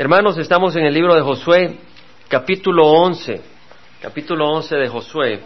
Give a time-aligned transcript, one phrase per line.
[0.00, 1.76] Hermanos, estamos en el libro de Josué,
[2.28, 3.40] capítulo 11,
[4.00, 5.40] capítulo 11 de Josué.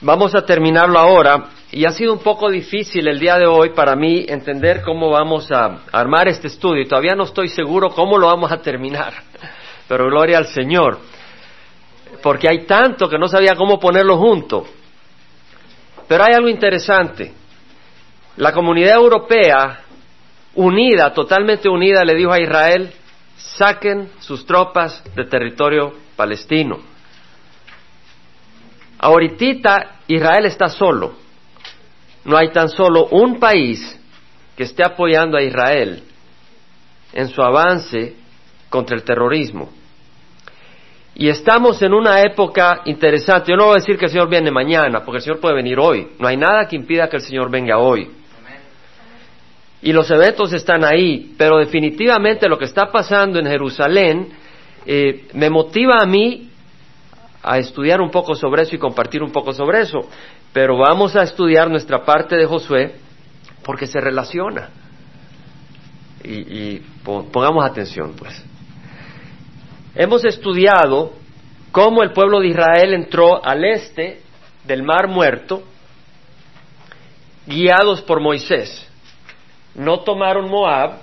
[0.00, 3.94] Vamos a terminarlo ahora y ha sido un poco difícil el día de hoy para
[3.94, 8.28] mí entender cómo vamos a armar este estudio y todavía no estoy seguro cómo lo
[8.28, 9.12] vamos a terminar,
[9.86, 11.00] pero gloria al Señor,
[12.22, 14.64] porque hay tanto que no sabía cómo ponerlo junto.
[16.08, 17.34] Pero hay algo interesante.
[18.38, 19.83] La comunidad europea
[20.56, 22.92] unida, totalmente unida, le dijo a Israel,
[23.36, 26.78] saquen sus tropas de territorio palestino.
[28.98, 31.14] Ahorita Israel está solo.
[32.24, 34.00] No hay tan solo un país
[34.56, 36.02] que esté apoyando a Israel
[37.12, 38.14] en su avance
[38.70, 39.70] contra el terrorismo.
[41.16, 43.52] Y estamos en una época interesante.
[43.52, 45.78] Yo no voy a decir que el Señor viene mañana, porque el Señor puede venir
[45.78, 46.08] hoy.
[46.18, 48.10] No hay nada que impida que el Señor venga hoy
[49.84, 54.28] y los eventos están ahí, pero definitivamente lo que está pasando en Jerusalén
[54.86, 56.48] eh, me motiva a mí
[57.42, 60.00] a estudiar un poco sobre eso y compartir un poco sobre eso.
[60.54, 62.94] Pero vamos a estudiar nuestra parte de Josué
[63.62, 64.70] porque se relaciona.
[66.22, 68.42] Y, y pongamos atención, pues.
[69.94, 71.12] Hemos estudiado
[71.72, 74.22] cómo el pueblo de Israel entró al este
[74.66, 75.62] del Mar Muerto,
[77.46, 78.88] guiados por Moisés
[79.74, 80.98] no tomaron Moab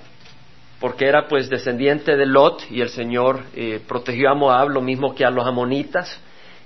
[0.80, 5.14] porque era pues descendiente de Lot y el Señor eh, protegió a Moab lo mismo
[5.14, 6.20] que a los amonitas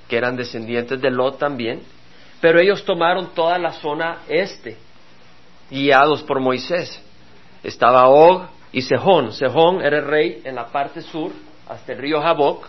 [0.07, 1.81] que eran descendientes de Lot también,
[2.39, 4.77] pero ellos tomaron toda la zona este
[5.69, 7.01] guiados por Moisés.
[7.63, 9.33] Estaba Og y Sejón.
[9.33, 11.31] Sejón era el rey en la parte sur
[11.67, 12.67] hasta el río Jaboc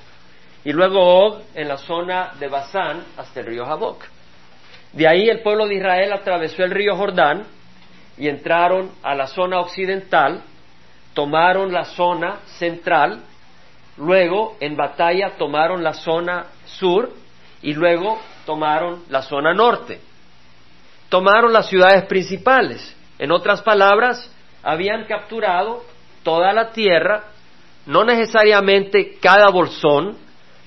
[0.65, 4.03] y luego Og en la zona de Basán hasta el río Jaboc.
[4.93, 7.45] De ahí el pueblo de Israel atravesó el río Jordán
[8.19, 10.43] y entraron a la zona occidental,
[11.15, 13.23] tomaron la zona central,
[13.97, 17.11] luego en batalla tomaron la zona sur
[17.63, 20.01] y luego tomaron la zona norte.
[21.09, 22.95] Tomaron las ciudades principales.
[23.19, 24.31] En otras palabras,
[24.63, 25.85] habían capturado
[26.23, 27.25] toda la tierra,
[27.87, 30.17] no necesariamente cada bolsón,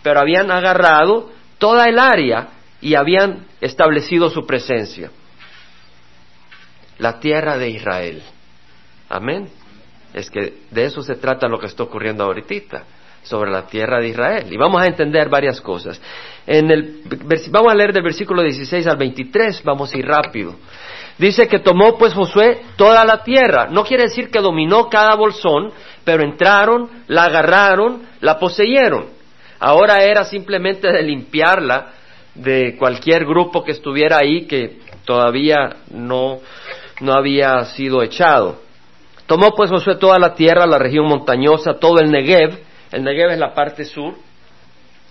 [0.01, 5.11] pero habían agarrado toda el área y habían establecido su presencia
[6.99, 8.21] la tierra de Israel.
[9.09, 9.49] Amén.
[10.13, 12.83] Es que de eso se trata lo que está ocurriendo ahorita,
[13.23, 14.47] sobre la tierra de Israel.
[14.51, 16.01] Y vamos a entender varias cosas.
[16.45, 17.01] En el,
[17.51, 20.55] vamos a leer del versículo 16 al 23, vamos a ir rápido.
[21.17, 23.67] Dice que tomó pues Josué toda la tierra.
[23.69, 25.71] No quiere decir que dominó cada bolsón,
[26.03, 29.07] pero entraron, la agarraron, la poseyeron.
[29.59, 31.93] Ahora era simplemente de limpiarla
[32.35, 36.39] de cualquier grupo que estuviera ahí que todavía no
[36.99, 38.59] no había sido echado.
[39.25, 42.59] Tomó pues Josué toda la tierra, la región montañosa, todo el Negev,
[42.91, 44.15] el Negev es la parte sur,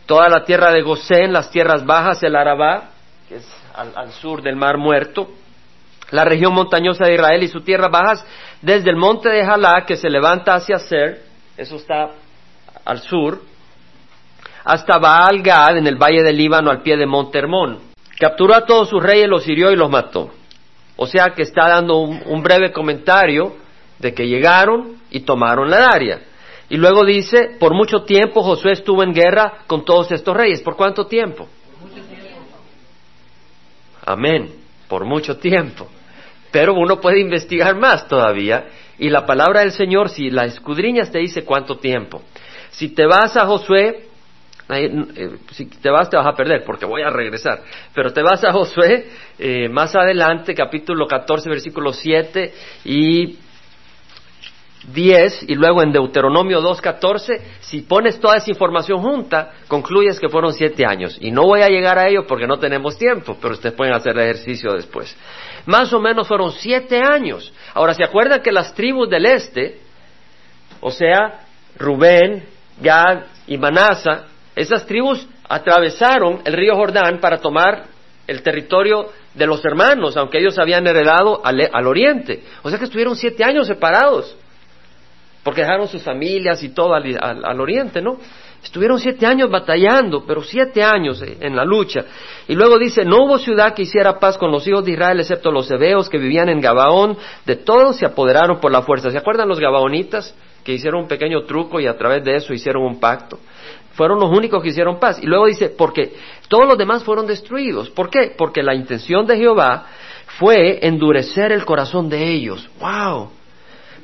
[0.07, 2.91] toda la tierra de Gosén, las tierras bajas, el Arabá,
[3.29, 5.29] que es al, sur del Mar Muerto,
[6.11, 8.27] la región montañosa de Israel y sus tierras bajas,
[8.61, 11.23] desde el monte de Jalá, que se levanta hacia Ser,
[11.57, 12.11] eso está
[12.85, 13.41] al sur,
[14.65, 17.79] hasta Baal Gad, en el valle del Líbano, al pie de Monte Hermón.
[18.19, 20.31] Capturó a todos sus reyes, los hirió y los mató.
[21.01, 23.57] O sea que está dando un, breve comentario
[24.01, 26.23] de que llegaron y tomaron la área.
[26.69, 30.61] Y luego dice, por mucho tiempo Josué estuvo en guerra con todos estos reyes.
[30.61, 31.47] ¿Por cuánto tiempo?
[34.05, 34.51] Amén,
[34.89, 35.87] por mucho tiempo.
[36.51, 38.67] Pero uno puede investigar más todavía.
[38.99, 42.23] Y la palabra del Señor, si la escudriñas, te dice cuánto tiempo.
[42.71, 44.08] Si te vas a Josué
[45.53, 47.63] si te vas te vas a perder porque voy a regresar.
[47.95, 49.09] Pero te vas a Josué
[49.39, 52.53] eh, más adelante, capítulo 14, versículo 7
[52.85, 53.39] y
[54.93, 60.29] 10, y luego en Deuteronomio 2, 14, si pones toda esa información junta, concluyes que
[60.29, 61.19] fueron siete años.
[61.21, 64.17] Y no voy a llegar a ello porque no tenemos tiempo, pero ustedes pueden hacer
[64.17, 65.15] el ejercicio después.
[65.67, 67.53] Más o menos fueron siete años.
[67.75, 69.81] Ahora, ¿se acuerdan que las tribus del este,
[70.81, 71.41] o sea,
[71.77, 72.45] Rubén,
[72.81, 74.27] Gad y Manasa,
[74.59, 77.85] esas tribus atravesaron el río Jordán para tomar
[78.27, 82.43] el territorio de los hermanos, aunque ellos habían heredado al, oriente.
[82.63, 84.37] O sea que estuvieron siete años separados,
[85.43, 88.19] porque dejaron sus familias y todo al, oriente, ¿no?
[88.63, 92.05] Estuvieron siete años batallando, pero siete años eh, en la lucha.
[92.49, 95.53] Y luego dice, no hubo ciudad que hiciera paz con los hijos de Israel, excepto
[95.53, 97.17] los hebeos que vivían en Gabaón,
[97.47, 99.13] de todos se apoderaron por la fuerza.
[99.13, 100.35] ¿Se acuerdan los gabaonitas
[100.65, 103.39] que hicieron un pequeño truco y a través de eso hicieron un pacto?
[103.99, 105.19] Fueron los únicos que hicieron paz.
[105.21, 106.15] Y luego dice, porque
[106.47, 107.91] todos los demás fueron destruidos.
[107.91, 108.33] ¿Por qué?
[108.39, 109.87] Porque la intención de Jehová
[110.39, 112.71] fue endurecer el corazón de ellos.
[112.79, 113.33] ¡Wow!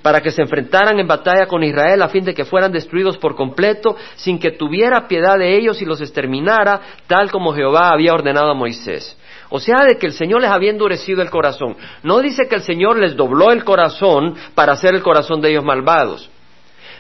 [0.03, 3.35] para que se enfrentaran en batalla con Israel a fin de que fueran destruidos por
[3.35, 8.51] completo, sin que tuviera piedad de ellos y los exterminara, tal como Jehová había ordenado
[8.51, 9.17] a Moisés.
[9.49, 11.75] O sea, de que el Señor les había endurecido el corazón.
[12.03, 15.65] No dice que el Señor les dobló el corazón para hacer el corazón de ellos
[15.65, 16.29] malvados.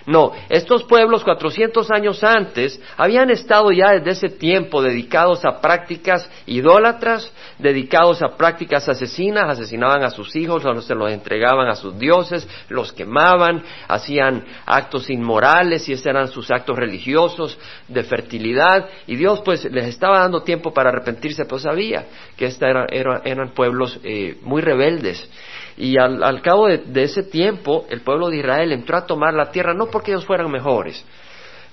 [0.07, 6.31] No, estos pueblos 400 años antes habían estado ya desde ese tiempo dedicados a prácticas
[6.45, 12.47] idólatras, dedicados a prácticas asesinas, asesinaban a sus hijos, se los entregaban a sus dioses,
[12.69, 17.59] los quemaban, hacían actos inmorales y esos eran sus actos religiosos
[17.89, 18.87] de fertilidad.
[19.07, 22.05] Y Dios pues les estaba dando tiempo para arrepentirse, pues sabía
[22.37, 25.31] que estos eran, pueblos eh, muy rebeldes
[25.77, 29.75] y al, cabo de, ese tiempo, el pueblo de Israel entró a tomar la tierra,
[29.75, 31.05] no porque ellos fueran mejores,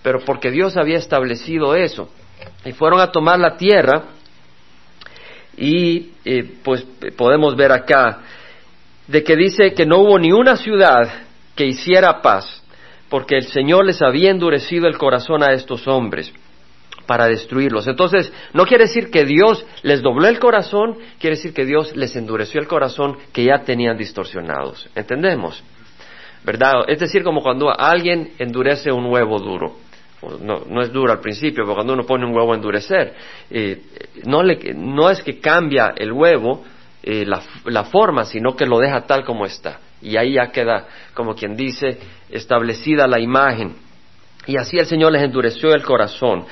[0.01, 2.09] pero porque Dios había establecido eso.
[2.65, 4.05] Y fueron a tomar la tierra
[5.55, 6.83] y eh, pues
[7.15, 8.21] podemos ver acá
[9.07, 11.07] de que dice que no hubo ni una ciudad
[11.55, 12.63] que hiciera paz,
[13.09, 16.33] porque el Señor les había endurecido el corazón a estos hombres
[17.11, 17.89] para destruirlos.
[17.89, 22.15] Entonces, no quiere decir que Dios les dobló el corazón, quiere decir que Dios les
[22.15, 24.89] endureció el corazón que ya tenían distorsionados.
[24.95, 25.61] ¿Entendemos?
[26.45, 26.85] ¿Verdad?
[26.87, 29.75] Es decir, como cuando alguien endurece un huevo duro.
[30.39, 33.13] No, es duro al principio, pero cuando uno pone un huevo a endurecer,
[33.49, 33.81] eh,
[34.23, 36.63] no, es que cambia el huevo
[37.03, 39.81] eh, la, la forma, sino que lo deja tal como está.
[40.01, 41.97] Y ahí ya queda, como quien dice,
[42.29, 43.75] establecida la imagen.
[44.47, 46.45] Y así el Señor les endureció el corazón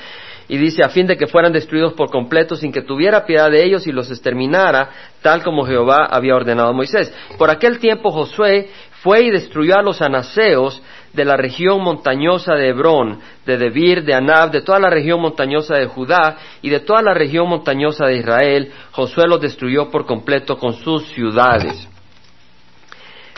[0.50, 3.63] y dice, a fin de que fueran destruidos por completo sin que tuviera piedad de
[3.63, 4.90] ellos y los exterminara,
[5.22, 7.13] tal como Jehová había ordenado a Moisés.
[7.38, 8.69] Por aquel tiempo Josué
[9.04, 10.81] fue y destruyó a los anaseos
[11.13, 15.75] de la región montañosa de Hebrón, de Debir, de Anab, de toda la región montañosa
[15.75, 18.72] de Judá y de toda la región montañosa de Israel.
[18.92, 21.88] Josué los destruyó por completo con sus ciudades.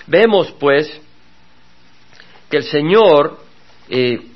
[0.07, 1.01] Vemos pues
[2.49, 3.37] que el Señor
[3.89, 4.30] eh,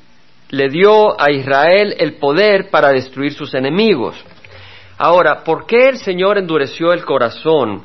[0.56, 4.16] le dio a Israel el poder para destruir sus enemigos.
[4.98, 7.84] Ahora, ¿por qué el Señor endureció el corazón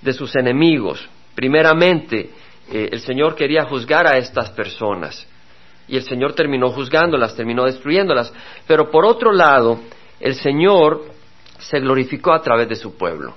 [0.00, 1.08] de sus enemigos?
[1.34, 2.30] Primeramente,
[2.70, 5.26] eh, el Señor quería juzgar a estas personas
[5.88, 8.32] y el Señor terminó juzgándolas, terminó destruyéndolas.
[8.68, 9.80] Pero por otro lado,
[10.20, 11.06] el Señor
[11.58, 13.34] se glorificó a través de su pueblo.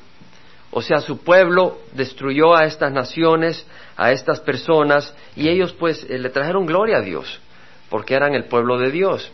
[0.69, 3.65] O sea, su pueblo destruyó a estas naciones,
[3.95, 7.41] a estas personas, y ellos pues eh, le trajeron gloria a Dios
[7.89, 9.31] porque eran el pueblo de Dios.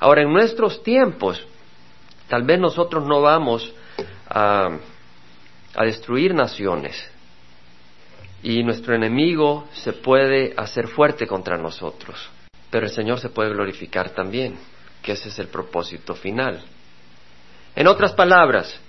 [0.00, 1.44] Ahora, en nuestros tiempos,
[2.28, 3.72] tal vez nosotros no vamos
[4.28, 4.78] a,
[5.80, 7.08] destruir naciones
[8.42, 12.28] y nuestro enemigo se puede hacer fuerte contra nosotros,
[12.70, 14.56] pero el Señor se puede glorificar también,
[15.02, 16.64] que ese es el propósito final.
[17.76, 18.80] En otras palabras,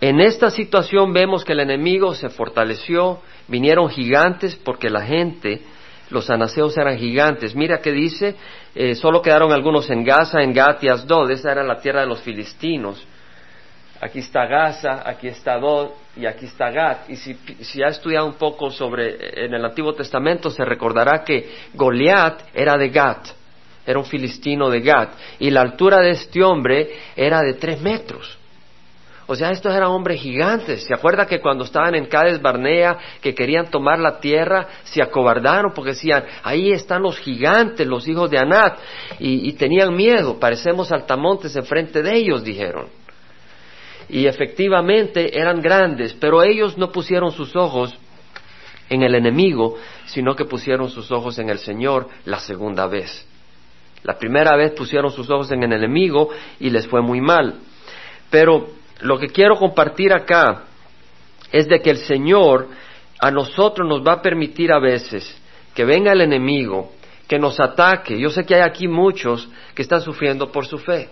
[0.00, 5.62] en esta situación vemos que el enemigo se fortaleció, vinieron gigantes porque la gente
[6.10, 7.54] los anaseos eran gigantes.
[7.54, 8.34] Mira que dice,
[8.74, 12.06] eh, solo quedaron algunos en Gaza, en Gat y Asdod, esa era la tierra de
[12.06, 13.06] los filistinos.
[14.00, 17.10] Aquí está Gaza, aquí está Dod y aquí está Gat.
[17.10, 21.24] Y si, si ha estudiado un poco sobre eh, en el Antiguo Testamento, se recordará
[21.24, 23.28] que Goliat era de Gat,
[23.84, 25.10] era un filistino de Gat,
[25.40, 28.38] y la altura de este hombre era de tres metros.
[29.30, 30.84] O sea, estos eran hombres gigantes.
[30.84, 35.72] ¿Se acuerda que cuando estaban en Cades Barnea, que querían tomar la tierra, se acobardaron
[35.74, 38.78] porque decían, ahí están los gigantes, los hijos de Anat,
[39.18, 42.86] y, tenían miedo, parecemos altamontes enfrente de ellos, dijeron.
[44.08, 47.94] Y efectivamente eran grandes, pero ellos no pusieron sus ojos
[48.88, 49.76] en el enemigo,
[50.06, 53.26] sino que pusieron sus ojos en el Señor la segunda vez.
[54.04, 57.56] La primera vez pusieron sus ojos en el enemigo y les fue muy mal.
[58.30, 60.64] Pero lo que quiero compartir acá
[61.52, 62.68] es de que el Señor
[63.20, 65.36] a nosotros nos va a permitir a veces
[65.74, 66.92] que venga el enemigo,
[67.26, 68.18] que nos ataque.
[68.18, 71.08] Yo sé que hay aquí muchos que están sufriendo por su fe.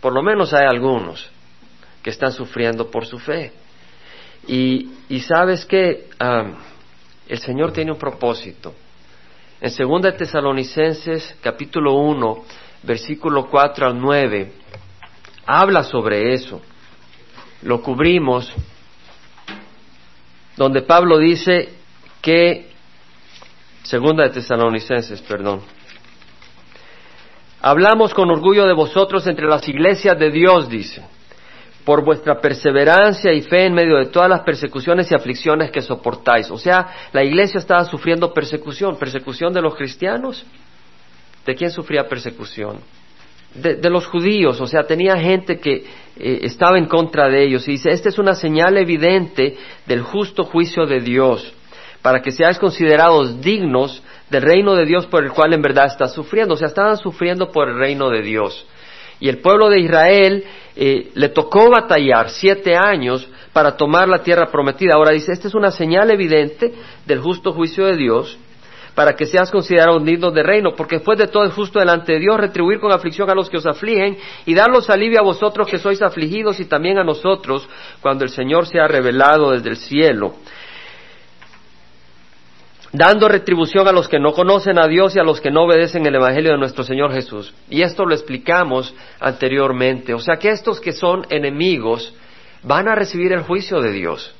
[0.00, 1.28] Por lo menos hay algunos
[2.02, 3.52] que están sufriendo por su fe.
[4.46, 6.08] Y, sabes que
[7.28, 8.74] el Señor tiene un propósito.
[9.60, 12.44] En 2 Tesalonicenses capítulo 1,
[12.84, 14.52] versículo 4 al 9,
[15.46, 16.62] habla sobre eso
[17.62, 18.52] lo cubrimos,
[20.56, 21.68] donde Pablo dice
[22.20, 22.70] que,
[23.82, 25.62] segunda de Tesalonicenses, perdón,
[27.60, 31.04] hablamos con orgullo de vosotros entre las iglesias de Dios, dice,
[31.84, 36.50] por vuestra perseverancia y fe en medio de todas las persecuciones y aflicciones que soportáis.
[36.50, 40.44] O sea, la iglesia estaba sufriendo persecución, persecución de los cristianos.
[41.46, 42.80] ¿De quién sufría persecución?
[43.54, 45.84] De, los judíos, o sea, tenía gente que
[46.16, 47.66] eh, estaba en contra de ellos.
[47.68, 51.52] Y dice, esta es una señal evidente del justo juicio de Dios,
[52.02, 56.14] para que seáis considerados dignos del reino de Dios por el cual en verdad estás
[56.14, 56.54] sufriendo.
[56.54, 58.66] O sea, estaban sufriendo por el reino de Dios.
[59.20, 60.44] Y el pueblo de Israel
[60.76, 64.94] eh, le tocó batallar siete años para tomar la tierra prometida.
[64.94, 66.72] Ahora dice, esta es una señal evidente
[67.04, 68.38] del justo juicio de Dios
[68.98, 72.36] para que seas considerado digno de reino, porque después de todo justo delante de Dios
[72.36, 76.02] retribuir con aflicción a los que os afligen y darlos alivio a vosotros que sois
[76.02, 77.68] afligidos y también a nosotros
[78.00, 80.34] cuando el Señor se ha revelado desde el cielo
[82.92, 86.04] dando retribución a los que no conocen a Dios y a los que no obedecen
[86.04, 87.54] el Evangelio de nuestro Señor Jesús.
[87.70, 90.12] Y esto lo explicamos anteriormente.
[90.12, 92.12] O sea que estos que son enemigos
[92.64, 94.34] van a recibir el juicio de Dios.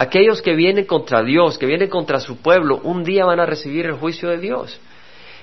[0.00, 3.84] Aquellos que vienen contra Dios, que vienen contra su pueblo, un día van a recibir
[3.84, 4.80] el juicio de Dios.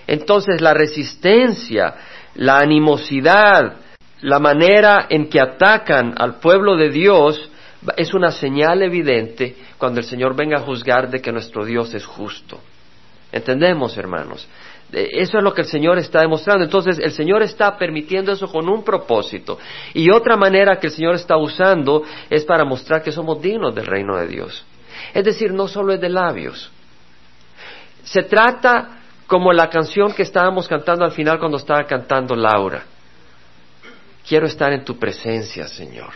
[0.07, 1.93] Entonces la resistencia,
[2.35, 3.75] la animosidad,
[4.21, 7.49] la manera en que atacan al pueblo de Dios
[7.97, 12.05] es una señal evidente cuando el Señor venga a juzgar de que nuestro Dios es
[12.05, 12.61] justo.
[13.33, 14.47] ¿Entendemos, hermanos?
[14.95, 16.63] Eso es lo que el Señor está demostrando.
[16.63, 19.59] Entonces, el Señor está permitiendo eso con un propósito.
[19.93, 23.85] Y otra manera que el Señor está usando es para mostrar que somos dignos del
[23.85, 24.65] reino de Dios.
[25.13, 26.71] Es decir, no solo es de labios.
[28.03, 32.83] Se trata como la canción que estábamos cantando al final cuando estaba cantando Laura.
[34.27, 36.13] Quiero estar en tu presencia, Señor.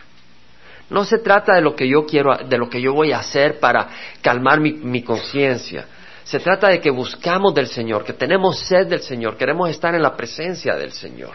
[0.90, 3.60] No se trata de lo que yo quiero, de lo que yo voy a hacer
[3.60, 3.88] para
[4.22, 5.86] calmar mi, conciencia.
[6.30, 10.04] Se trata de que buscamos del Señor, que tenemos sed del Señor, queremos estar en
[10.04, 11.32] la presencia del Señor.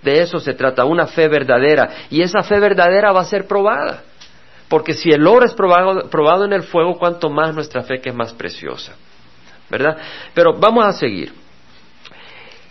[0.00, 1.90] De eso se trata, una fe verdadera.
[2.08, 4.02] Y esa fe verdadera va a ser probada.
[4.70, 8.08] Porque si el oro es probado, probado en el fuego, cuanto más nuestra fe que
[8.08, 8.94] es más preciosa.
[9.68, 9.98] ¿Verdad?
[10.32, 11.34] Pero vamos a seguir.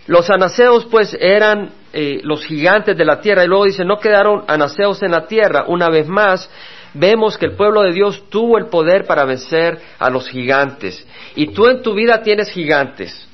[0.08, 4.44] Los anaseos pues eran eh, los gigantes de la tierra y luego dice, no quedaron
[4.48, 5.66] anaseos en la tierra.
[5.68, 6.50] Una vez más,
[6.94, 11.06] vemos que el pueblo de Dios tuvo el poder para vencer a los gigantes.
[11.36, 13.28] Y tú en tu vida tienes gigantes.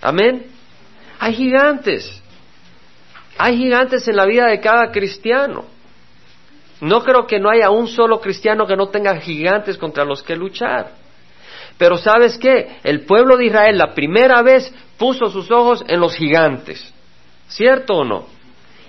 [0.00, 0.46] Amén.
[1.18, 2.22] Hay gigantes.
[3.38, 5.64] Hay gigantes en la vida de cada cristiano.
[6.80, 10.34] No creo que no haya un solo cristiano que no tenga gigantes contra los que
[10.34, 10.92] luchar.
[11.78, 12.78] Pero sabes qué?
[12.82, 16.92] El pueblo de Israel la primera vez puso sus ojos en los gigantes.
[17.48, 18.26] ¿Cierto o no?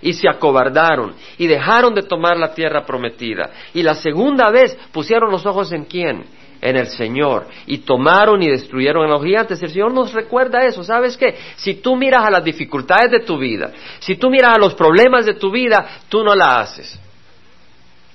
[0.04, 3.50] Y se acobardaron y dejaron de tomar la tierra prometida.
[3.74, 6.26] Y la segunda vez pusieron los ojos en quién?
[6.60, 7.48] En el Señor.
[7.66, 9.64] Y tomaron y destruyeron a los gigantes.
[9.64, 10.84] El Señor nos recuerda eso.
[10.84, 11.38] ¿Sabes qué?
[11.56, 15.26] Si tú miras a las dificultades de tu vida, si tú miras a los problemas
[15.26, 17.00] de tu vida, tú no la haces.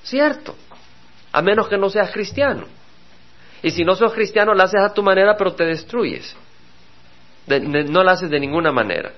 [0.03, 0.55] ¿Cierto?
[1.33, 2.67] A menos que no seas cristiano.
[3.63, 6.37] Y si no sos cristiano, la haces a tu manera, pero te destruyes.
[7.47, 9.11] no la haces de ninguna manera.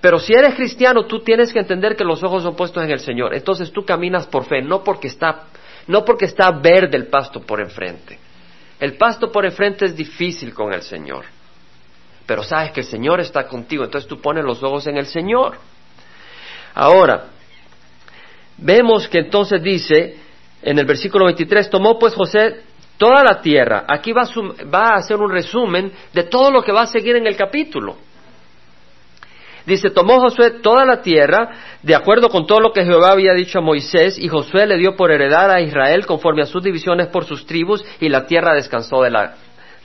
[0.00, 3.00] Pero si eres cristiano, tú tienes que entender que los ojos son puestos en el
[3.00, 3.34] Señor.
[3.34, 5.44] Entonces tú caminas por fe, no porque está,
[5.86, 8.18] no porque está verde el pasto por enfrente.
[8.78, 11.24] El pasto por enfrente es difícil con el Señor.
[12.26, 15.58] Pero sabes que el Señor está contigo, entonces tú pones los ojos en el Señor.
[16.74, 17.26] Ahora,
[18.58, 20.16] vemos que entonces dice
[20.62, 22.62] en el versículo 23, tomó pues José
[22.98, 23.84] toda la tierra.
[23.88, 24.28] Aquí va
[24.72, 27.96] va a hacer un resumen de todo lo que va a seguir en el capítulo.
[29.66, 31.50] Dice, tomó Josué toda la tierra,
[31.82, 34.94] de acuerdo con todo lo que Jehová había dicho a Moisés, y Josué le dio
[34.94, 39.02] por heredad a Israel conforme a sus divisiones por sus tribus, y la tierra descansó
[39.02, 39.34] de la,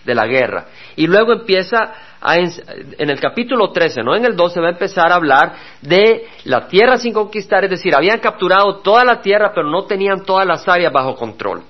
[0.06, 0.68] de la guerra.
[0.96, 5.16] Y luego empieza en el capítulo 13, no en el 12, va a empezar a
[5.16, 9.86] hablar de la tierra sin conquistar, es decir, habían capturado toda la tierra, pero no
[9.86, 11.64] tenían todas las áreas bajo control.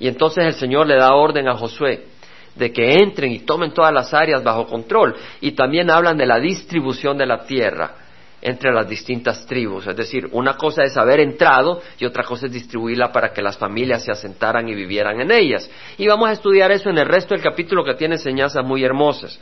[0.00, 2.06] Y entonces el Señor le da orden a Josué,
[2.54, 5.14] de que entren y tomen todas las áreas bajo control.
[5.40, 7.94] Y también hablan de la distribución de la tierra
[8.42, 9.86] entre las distintas tribus.
[9.86, 13.56] Es decir, una cosa es haber entrado y otra cosa es distribuirla para que las
[13.56, 15.70] familias se asentaran y vivieran en ellas.
[15.96, 19.38] Y vamos a estudiar eso en el resto del capítulo que tiene enseñanzas muy hermosas.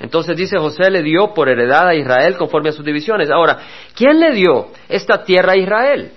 [0.00, 3.30] Entonces dice José le dio por heredad a Israel conforme a sus divisiones.
[3.30, 3.58] Ahora,
[3.94, 6.12] ¿quién le dio esta tierra a Israel?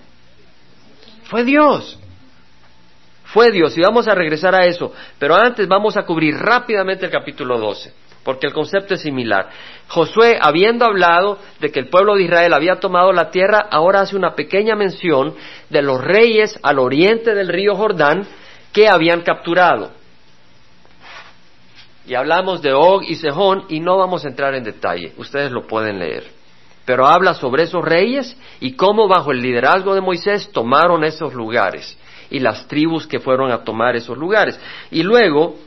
[1.23, 1.99] Fue Dios.
[3.33, 4.91] Fue Dios y vamos a regresar a eso.
[5.17, 9.49] Pero antes vamos a cubrir rápidamente el capítulo 12, porque el concepto es similar.
[9.87, 14.17] Josué, habiendo hablado de que el pueblo de Israel había tomado la tierra, ahora hace
[14.17, 15.33] una pequeña mención
[15.69, 18.27] de los reyes al oriente del río Jordán
[18.73, 19.91] que habían capturado.
[22.05, 25.67] Y hablamos de Og y Sejón y no vamos a entrar en detalle, ustedes lo
[25.67, 26.25] pueden leer.
[26.83, 31.97] Pero habla sobre esos reyes y cómo bajo el liderazgo de Moisés tomaron esos lugares
[32.31, 34.59] y las tribus que fueron a tomar esos lugares.
[34.89, 35.57] Y luego,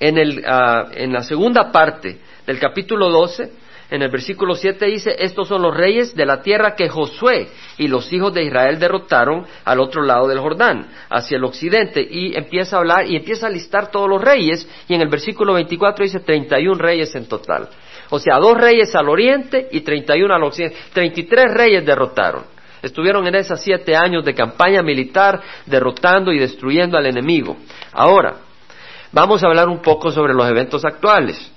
[0.00, 5.14] en, el, ah, en la segunda parte del capítulo 12, en el versículo 7 dice,
[5.18, 9.44] estos son los reyes de la tierra que Josué y los hijos de Israel derrotaron
[9.66, 13.50] al otro lado del Jordán, hacia el occidente, y empieza a hablar y empieza a
[13.50, 17.68] listar todos los reyes, y en el versículo 24 dice 31 reyes en total.
[18.08, 20.76] O sea, dos reyes al oriente y 31 al occidente.
[20.94, 22.44] 33 reyes derrotaron.
[22.82, 27.56] Estuvieron en esos siete años de campaña militar derrotando y destruyendo al enemigo.
[27.92, 28.36] Ahora,
[29.12, 31.52] vamos a hablar un poco sobre los eventos actuales.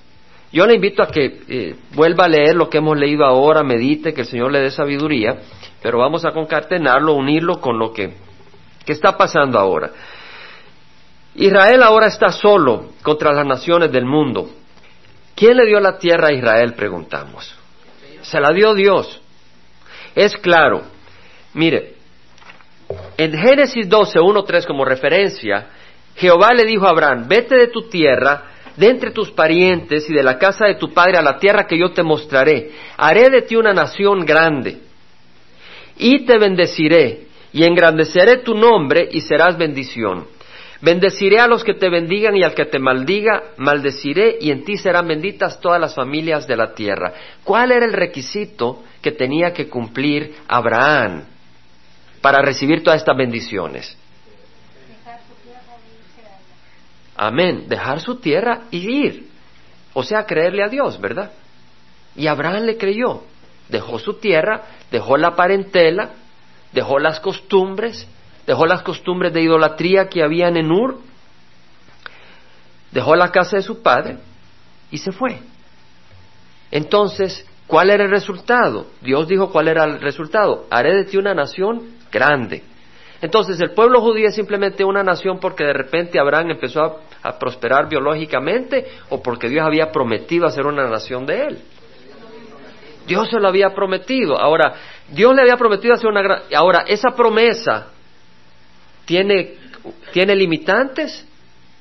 [0.52, 4.14] Yo le invito a que eh, vuelva a leer lo que hemos leído ahora, medite,
[4.14, 5.40] que el Señor le dé sabiduría,
[5.82, 8.14] pero vamos a concatenarlo, unirlo con lo que,
[8.86, 9.92] que está pasando ahora.
[11.34, 14.50] Israel ahora está solo contra las naciones del mundo.
[15.36, 16.74] ¿Quién le dio la tierra a Israel?
[16.74, 17.54] Preguntamos.
[18.22, 19.22] Se la dio Dios.
[20.16, 20.95] Es claro.
[21.56, 21.94] Mire,
[23.18, 25.68] en Génesis 12, 1, 3 como referencia,
[26.16, 30.22] Jehová le dijo a Abraham, vete de tu tierra, de entre tus parientes y de
[30.22, 32.72] la casa de tu padre a la tierra que yo te mostraré.
[32.98, 34.80] Haré de ti una nación grande
[35.98, 40.28] y te bendeciré y engrandeceré tu nombre y serás bendición.
[40.82, 44.76] Bendeciré a los que te bendigan y al que te maldiga, maldeciré y en ti
[44.76, 47.14] serán benditas todas las familias de la tierra.
[47.46, 51.35] ¿Cuál era el requisito que tenía que cumplir Abraham
[52.26, 53.96] para recibir todas estas bendiciones?
[57.16, 57.66] Amén.
[57.68, 59.30] Dejar su tierra y ir.
[59.94, 61.34] O sea, creerle a Dios, ¿verdad?
[62.16, 63.22] Y Abraham le creyó.
[63.70, 66.14] Dejó su tierra, dejó la parentela,
[66.72, 68.08] dejó las costumbres,
[68.48, 70.98] dejó las costumbres de idolatría que había en Ur,
[72.92, 74.18] dejó la casa de su padre
[74.90, 75.42] y se fue.
[76.72, 78.88] Entonces, ¿cuál era el resultado?
[79.02, 80.66] Dios dijo cuál era el resultado.
[80.72, 82.64] Haré de ti una nación grande.
[83.22, 87.90] Entonces, el pueblo judío es simplemente una nación porque de repente Abraham empezó a, prosperar
[87.90, 91.60] biológicamente o porque Dios había prometido hacer una nación de él.
[93.08, 94.38] Dios se lo había prometido.
[94.38, 94.76] Ahora,
[95.10, 96.42] Dios le había prometido hacer una gran...
[96.54, 97.88] Ahora, esa promesa
[99.06, 99.54] ¿Tiene,
[100.12, 101.26] ¿Tiene limitantes?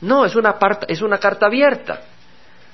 [0.02, 2.02] No, es una, es una carta abierta.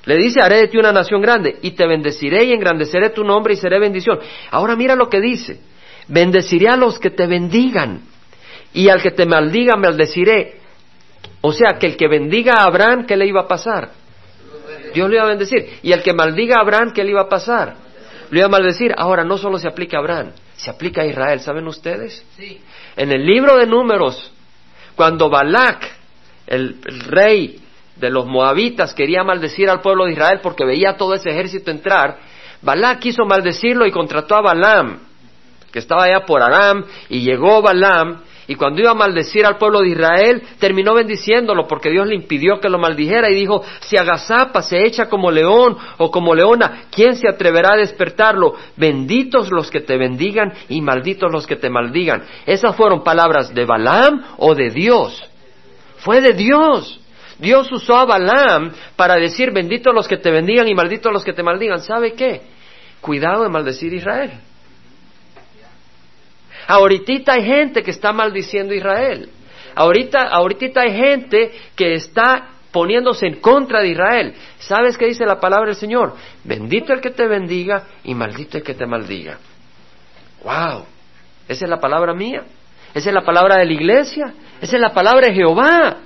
[0.04, 3.54] Le dice, haré de ti una nación grande y te bendeciré y engrandeceré tu nombre
[3.54, 4.18] y seré bendición.
[4.50, 5.60] Ahora mira lo que dice.
[6.10, 8.02] Bendeciré a los que te bendigan
[8.74, 10.58] y al que te maldiga maldeciré.
[11.40, 13.92] O sea, que el que bendiga a Abraham, ¿qué le iba a pasar?
[14.92, 15.78] Dios le iba a bendecir.
[15.82, 17.76] Y al que maldiga a Abraham, ¿qué le iba a pasar?
[18.30, 18.92] Le iba a maldecir.
[18.96, 21.40] Ahora no solo se aplica a Abraham, se aplica a Israel.
[21.40, 22.24] ¿Saben ustedes?
[22.36, 22.60] Sí.
[22.96, 24.32] En el libro de números,
[24.96, 25.88] cuando Balak,
[26.46, 27.60] el, rey
[27.96, 32.18] de los moabitas, quería maldecir al pueblo de Israel porque veía todo ese ejército entrar,
[32.62, 34.98] Balak quiso maldecirlo y contrató a Balaam,
[35.72, 39.78] que estaba allá por Aram, y llegó Balaam, y cuando iba a maldecir al pueblo
[39.78, 44.60] de Israel, terminó bendiciéndolo porque Dios le impidió que lo maldijera y dijo, si agazapa,
[44.62, 48.54] se echa como león o como leona, ¿quién se atreverá a despertarlo?
[48.76, 52.24] Benditos los que te bendigan y malditos los que te maldigan.
[52.44, 55.22] Esas fueron palabras de Balaam o de Dios.
[55.98, 56.98] Fue de Dios.
[57.38, 61.34] Dios usó a Balaam para decir benditos los que te bendigan y malditos los que
[61.34, 61.78] te maldigan.
[61.82, 62.42] ¿Sabe qué?
[63.00, 64.32] Cuidado de maldecir Israel.
[66.70, 69.28] Ahorita hay gente que está maldiciendo a Israel.
[69.74, 74.34] Ahorita, ahorita hay gente que está poniéndose en contra de Israel.
[74.60, 76.14] ¿Sabes qué dice la palabra del Señor?
[76.44, 79.38] Bendito el que te bendiga y maldito el que te maldiga.
[80.44, 80.84] ¡Wow!
[81.48, 82.44] Esa es la palabra mía.
[82.94, 84.32] Esa es la palabra de la iglesia.
[84.60, 85.96] Esa es la palabra de Jehová.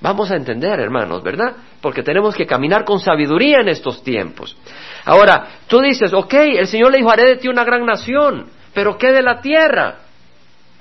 [0.00, 1.56] Vamos a entender, hermanos, ¿verdad?
[1.82, 4.56] Porque tenemos que caminar con sabiduría en estos tiempos.
[5.04, 8.63] Ahora, tú dices, ok, el Señor le dijo, haré de ti una gran nación.
[8.74, 10.00] Pero ¿qué de la tierra?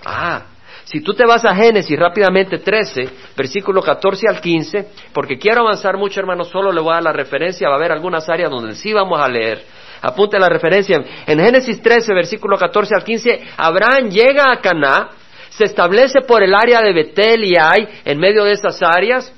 [0.04, 0.48] Ah,
[0.86, 5.98] si tú te vas a Génesis rápidamente 13, versículo 14 al 15, porque quiero avanzar
[5.98, 8.76] mucho, hermano, solo le voy a dar la referencia, va a haber algunas áreas donde
[8.76, 9.64] sí vamos a leer.
[10.02, 10.98] Apunte la referencia.
[11.26, 15.12] En Génesis 13, versículo 14 al 15, Abraham llega a Caná,
[15.50, 19.32] se establece por el área de Betel y Ay, en medio de esas áreas,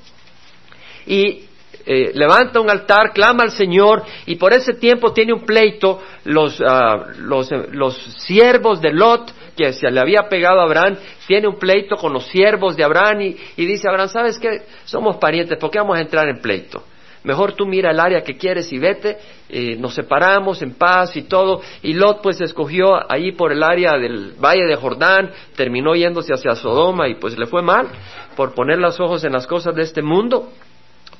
[1.06, 1.44] y
[1.86, 6.60] eh, levanta un altar, clama al Señor y por ese tiempo tiene un pleito los,
[6.66, 7.96] ah, los, los
[8.26, 10.96] siervos de Lot que se le había pegado a Abraham,
[11.26, 14.62] tiene un pleito con los siervos de Abraham y, y dice Abraham, ¿sabes qué?
[14.84, 16.82] Somos parientes, ¿por qué vamos a entrar en pleito?
[17.26, 19.18] Mejor tú mira el área que quieres y vete,
[19.48, 21.60] eh, nos separamos en paz y todo.
[21.82, 26.54] Y Lot pues escogió ahí por el área del valle de Jordán, terminó yéndose hacia
[26.54, 27.88] Sodoma y pues le fue mal
[28.36, 30.52] por poner los ojos en las cosas de este mundo.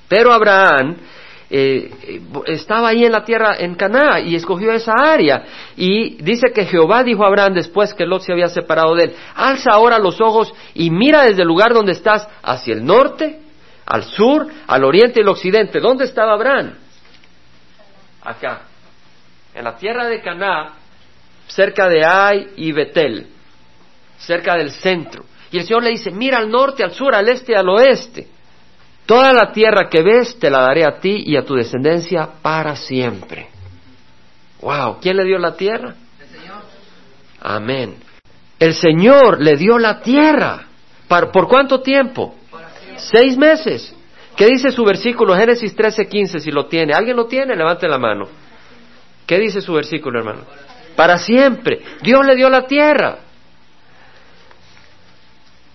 [0.09, 0.97] Pero Abraham
[1.51, 5.45] eh, estaba ahí en la tierra, en Caná, y escogió esa área.
[5.77, 9.17] Y dice que Jehová dijo a Abraham después que Lot se había separado de él,
[9.35, 13.41] alza ahora los ojos y mira desde el lugar donde estás hacia el norte,
[13.85, 15.81] al sur, al oriente y al occidente.
[15.81, 16.75] ¿Dónde estaba Abraham?
[18.27, 18.63] acá,
[19.55, 20.75] en la tierra de Caná,
[21.47, 23.29] cerca de Ai y Betel,
[24.19, 25.25] cerca del centro.
[25.51, 28.27] Y el Señor le dice, mira al norte, al sur, al este y al oeste.
[29.07, 32.75] Toda la tierra que ves te la daré a ti y a tu descendencia para
[32.75, 33.49] siempre.
[34.61, 35.95] Wow, ¿quién le dio la tierra?
[36.21, 36.63] El Señor.
[37.41, 37.97] Amén.
[38.59, 40.67] El Señor le dio la tierra.
[41.07, 42.35] ¿Por cuánto tiempo?
[42.97, 43.95] Seis meses.
[44.37, 45.37] ¿Qué dice su versículo?
[45.37, 46.93] Génesis 13:15, si lo tiene.
[46.93, 47.55] ¿Alguien lo tiene?
[47.55, 48.29] Levante la mano.
[49.25, 50.43] ¿Qué dice su versículo, hermano?
[50.97, 51.81] Para siempre.
[52.03, 53.19] Dios le dio la tierra.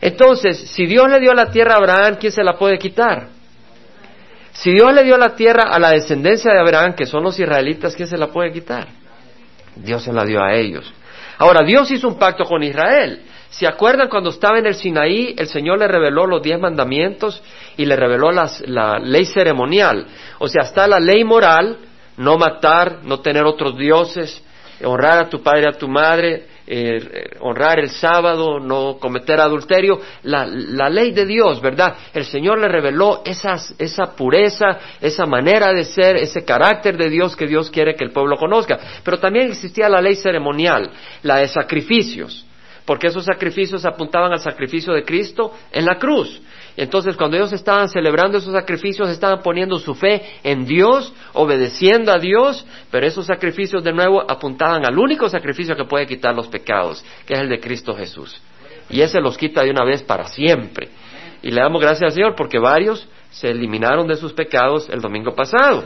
[0.02, 3.28] Entonces, si Dios le dio la tierra a Abraham, ¿quién se la puede quitar?
[4.54, 7.96] Si Dios le dio la tierra a la descendencia de Abraham, que son los israelitas,
[7.96, 8.88] ¿quién se la puede quitar?
[9.76, 10.92] Dios se la dio a ellos.
[11.38, 13.22] Ahora, Dios hizo un pacto con Israel.
[13.50, 17.42] ¿Se acuerdan cuando estaba en el Sinaí, el Señor le reveló los diez mandamientos
[17.78, 20.08] y le reveló la ley ceremonial?
[20.40, 21.78] O sea, está la ley moral,
[22.18, 24.42] no matar, no tener otros dioses,
[24.84, 30.00] honrar a tu padre y a tu madre, eh, honrar el sábado, no cometer adulterio,
[30.24, 31.98] la, ley de Dios, ¿verdad?
[32.14, 37.46] El Señor le reveló esa pureza, esa manera de ser, ese carácter de Dios que
[37.46, 38.80] Dios quiere que el pueblo conozca.
[39.04, 40.90] Pero también existía la ley ceremonial,
[41.24, 42.46] la de sacrificios,
[42.86, 46.42] porque esos sacrificios apuntaban al sacrificio de Cristo en la cruz.
[46.78, 52.18] Entonces, cuando ellos estaban celebrando esos sacrificios, estaban poniendo su fe en Dios, obedeciendo a
[52.18, 57.04] Dios, pero esos sacrificios de nuevo apuntaban al único sacrificio que puede quitar los pecados,
[57.26, 58.42] que es el de Cristo Jesús.
[58.90, 60.90] Y ese los quita de una vez para siempre.
[61.42, 65.34] Y le damos gracias al Señor porque varios se eliminaron de sus pecados el domingo
[65.34, 65.84] pasado.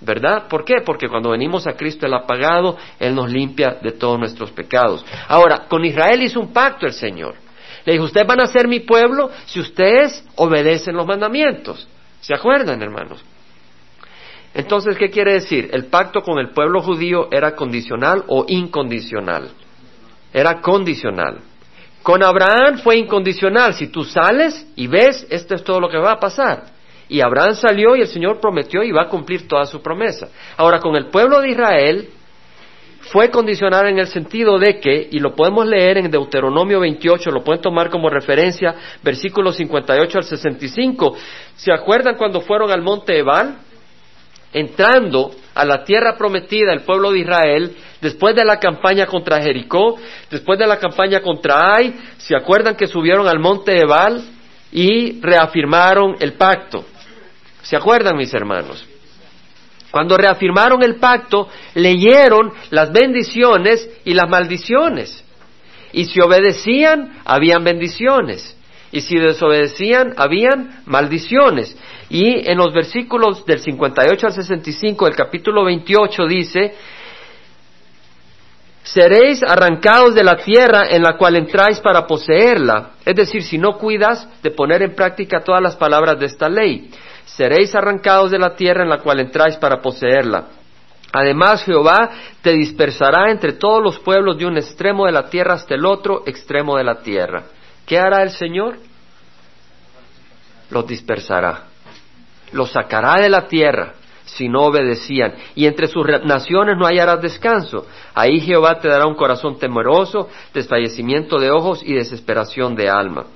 [0.00, 0.46] ¿Verdad?
[0.48, 0.82] ¿Por qué?
[0.84, 5.04] Porque cuando venimos a Cristo el apagado, Él nos limpia de todos nuestros pecados.
[5.26, 7.45] Ahora, con Israel hizo un pacto el Señor.
[7.86, 11.88] Le dijo, ustedes van a ser mi pueblo si ustedes obedecen los mandamientos.
[12.20, 13.24] ¿Se acuerdan, hermanos?
[14.54, 15.70] Entonces, ¿qué quiere decir?
[15.72, 19.50] El pacto con el pueblo judío era condicional o incondicional.
[20.32, 21.38] Era condicional.
[22.02, 23.74] Con Abraham fue incondicional.
[23.74, 26.64] Si tú sales y ves, esto es todo lo que va a pasar.
[27.08, 30.28] Y Abraham salió y el Señor prometió y va a cumplir toda su promesa.
[30.56, 32.08] Ahora, con el pueblo de Israel
[33.10, 37.44] fue condicional en el sentido de que, y lo podemos leer en Deuteronomio 28, lo
[37.44, 41.16] pueden tomar como referencia, versículos 58 al 65.
[41.56, 43.58] ¿Se acuerdan cuando fueron al monte Ebal?
[44.52, 49.98] Entrando a la tierra prometida el pueblo de Israel, después de la campaña contra Jericó,
[50.30, 54.22] después de la campaña contra Ai, ¿se acuerdan que subieron al monte Ebal
[54.72, 56.84] y reafirmaron el pacto?
[57.62, 58.86] ¿Se acuerdan, mis hermanos?
[59.96, 65.24] Cuando reafirmaron el pacto, leyeron las bendiciones y las maldiciones.
[65.90, 68.54] Y si obedecían, habían bendiciones.
[68.92, 71.74] Y si desobedecían, habían maldiciones.
[72.10, 76.74] Y en los versículos del 58 al 65 del capítulo 28 dice,
[78.82, 82.90] seréis arrancados de la tierra en la cual entráis para poseerla.
[83.02, 86.90] Es decir, si no cuidas de poner en práctica todas las palabras de esta ley
[87.26, 90.46] seréis arrancados de la tierra en la cual entráis para poseerla.
[91.12, 92.10] Además Jehová
[92.42, 96.22] te dispersará entre todos los pueblos de un extremo de la tierra hasta el otro
[96.26, 97.44] extremo de la tierra.
[97.86, 98.78] ¿Qué hará el Señor?
[100.70, 101.64] Los dispersará.
[102.52, 105.34] Los sacará de la tierra si no obedecían.
[105.54, 107.86] Y entre sus naciones no hallarás descanso.
[108.14, 113.26] Ahí Jehová te dará un corazón temeroso, desfallecimiento de ojos y desesperación de alma.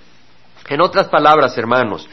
[0.69, 2.09] En otras palabras, hermanos,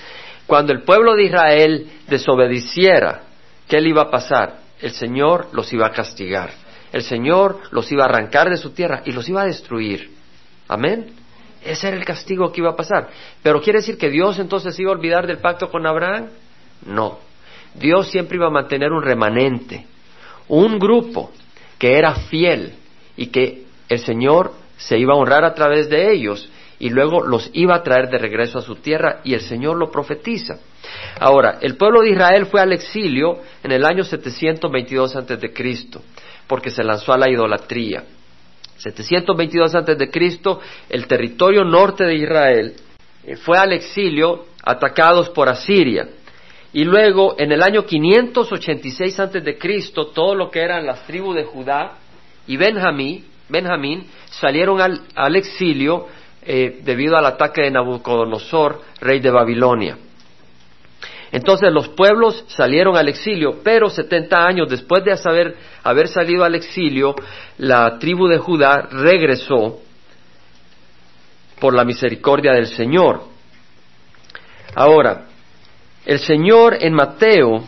[0.47, 3.23] cuando el pueblo de Israel desobedeciera,
[3.67, 4.59] ¿qué le iba a pasar?
[4.81, 6.51] El Señor los iba a castigar.
[6.93, 10.09] El Señor los iba a arrancar de su tierra y los iba a destruir.
[10.69, 11.07] Amén.
[11.63, 13.09] Ese era el castigo que iba a pasar.
[13.43, 16.29] Pero quiere decir que Dios entonces iba a olvidar del pacto con Abraham?
[16.85, 17.19] No.
[17.73, 19.85] Dios siempre iba a mantener un remanente,
[20.47, 21.31] un grupo
[21.77, 22.73] que era fiel
[23.17, 27.49] y que el Señor se iba a honrar a través de ellos y luego los
[27.53, 30.59] iba a traer de regreso a su tierra y el Señor lo profetiza.
[31.19, 36.01] Ahora, el pueblo de Israel fue al exilio en el año 722 antes de Cristo,
[36.45, 38.03] porque se lanzó a la idolatría.
[38.77, 42.75] 722 antes de Cristo, el territorio norte de Israel
[43.25, 46.07] eh, fue al exilio atacados por Asiria.
[46.73, 51.35] Y luego, en el año 586 antes de Cristo, todo lo que eran las tribus
[51.35, 51.97] de Judá
[52.45, 54.79] y Benjamín, Benjamín salieron
[55.15, 56.07] al exilio
[56.49, 59.97] eh, debido al ataque de Nabucodonosor, rey de Babilonia.
[61.29, 65.11] Entonces los pueblos salieron al exilio, pero 70 años después de
[65.83, 67.15] haber, salido al exilio,
[67.57, 69.79] la tribu de Judá regresó
[71.59, 73.23] por la misericordia del Señor.
[74.73, 75.25] Ahora,
[76.05, 77.61] el Señor en Mateo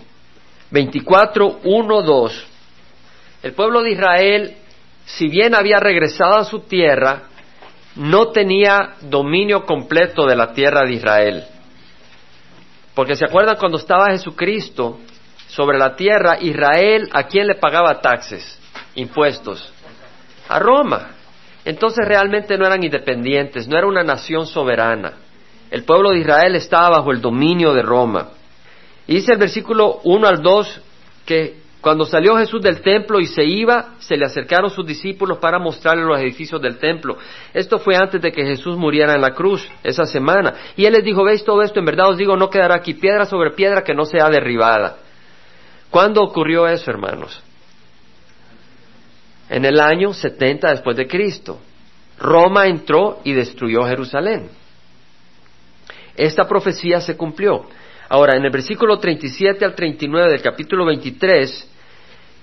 [0.71, 2.47] 24, 1, 2
[3.43, 4.55] El pueblo de Israel,
[5.03, 7.28] si bien había regresado a su tierra,
[7.95, 11.43] no tenía dominio completo de la tierra de Israel.
[12.93, 14.99] Porque se acuerdan cuando estaba Jesucristo
[15.47, 18.59] sobre la tierra, Israel, ¿a quién le pagaba taxes,
[18.95, 19.71] impuestos?
[20.47, 21.11] A Roma.
[21.65, 25.13] Entonces realmente no eran independientes, no era una nación soberana.
[25.71, 28.29] El pueblo de Israel estaba bajo el dominio de Roma.
[29.07, 30.81] Y dice el versículo 1 al 2
[31.25, 35.59] que cuando salió Jesús del templo y se iba, se le acercaron sus discípulos para
[35.59, 37.17] mostrarle los edificios del templo.
[37.53, 40.53] Esto fue antes de que Jesús muriera en la cruz, esa semana.
[40.75, 43.25] Y él les dijo, veis todo esto, en verdad os digo, no quedará aquí piedra
[43.25, 44.97] sobre piedra que no sea derribada.
[45.89, 47.41] ¿Cuándo ocurrió eso, hermanos?
[49.49, 51.59] En el año 70 después de Cristo.
[52.19, 54.49] Roma entró y destruyó Jerusalén.
[56.17, 57.65] Esta profecía se cumplió.
[58.09, 61.68] Ahora, en el versículo 37 al 39 del capítulo 23,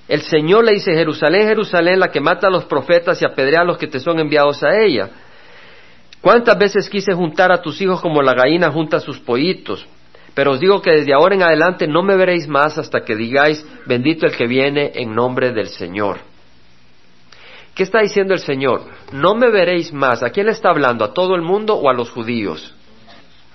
[0.09, 3.65] el Señor le dice, Jerusalén, Jerusalén, la que mata a los profetas y apedrea a
[3.65, 5.11] los que te son enviados a ella.
[6.21, 9.87] ¿Cuántas veces quise juntar a tus hijos como la gallina junta a sus pollitos?
[10.35, 13.67] Pero os digo que desde ahora en adelante no me veréis más hasta que digáis,
[13.87, 16.19] bendito el que viene en nombre del Señor.
[17.75, 18.83] ¿Qué está diciendo el Señor?
[19.13, 20.23] No me veréis más.
[20.23, 21.05] ¿A quién le está hablando?
[21.05, 22.75] ¿A todo el mundo o a los judíos?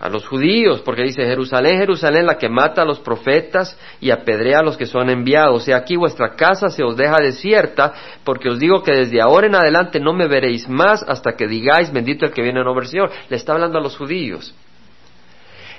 [0.01, 4.57] A los judíos, porque dice Jerusalén, Jerusalén, la que mata a los profetas y apedrea
[4.57, 5.67] a los que son enviados.
[5.67, 9.53] Y aquí vuestra casa se os deja desierta, porque os digo que desde ahora en
[9.53, 12.89] adelante no me veréis más hasta que digáis, bendito el que viene en nombre del
[12.91, 13.11] Señor.
[13.29, 14.55] Le está hablando a los judíos.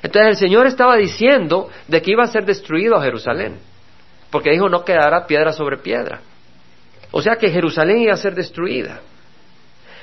[0.04, 3.58] Entonces el Señor estaba diciendo de que iba a ser destruido Jerusalén,
[4.30, 6.20] porque dijo no quedará piedra sobre piedra.
[7.10, 9.00] O sea que Jerusalén iba a ser destruida.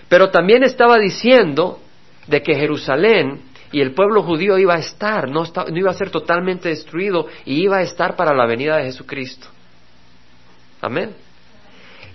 [0.10, 1.80] Pero también estaba diciendo
[2.28, 5.44] de que Jerusalén y el pueblo judío iba a estar, no,
[5.76, 9.48] iba a ser totalmente destruido y iba a estar para la venida de Jesucristo.
[10.82, 11.16] Amén.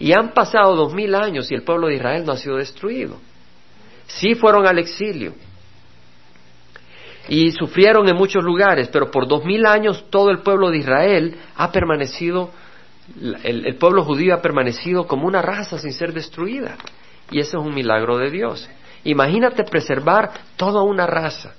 [0.00, 3.18] Y han pasado dos mil años y el pueblo de Israel no ha sido destruido.
[4.06, 5.34] Sí fueron al exilio
[7.28, 11.36] y sufrieron en muchos lugares, pero por dos mil años todo el pueblo de Israel
[11.56, 12.50] ha permanecido,
[13.44, 16.76] el pueblo judío ha permanecido como una raza sin ser destruida.
[17.30, 18.68] Y ese es un milagro de Dios.
[19.04, 21.54] Imagínate preservar toda una raza.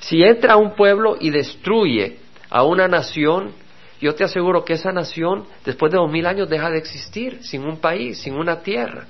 [0.00, 2.18] Si entra un pueblo y destruye
[2.50, 3.52] a una nación,
[4.00, 7.64] yo te aseguro que esa nación después de dos mil años deja de existir, sin
[7.64, 9.06] un país, sin una tierra.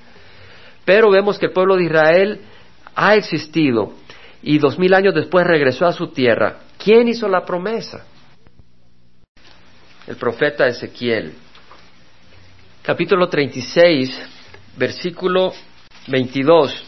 [0.85, 2.41] Pero vemos que el pueblo de Israel
[2.95, 3.93] ha existido
[4.41, 6.59] y dos mil años después regresó a su tierra.
[6.77, 8.05] ¿Quién hizo la promesa?
[10.07, 11.33] El profeta Ezequiel.
[12.83, 14.21] Capítulo 36,
[14.77, 15.51] versículo
[16.07, 16.83] 22.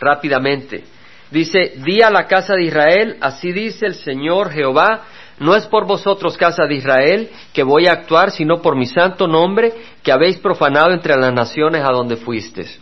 [0.00, 0.84] Rápidamente.
[1.30, 5.02] Dice, di a la casa de Israel, así dice el Señor Jehová,
[5.40, 9.28] no es por vosotros, casa de Israel, que voy a actuar, sino por mi santo
[9.28, 12.80] nombre, que habéis profanado entre las naciones a donde fuisteis.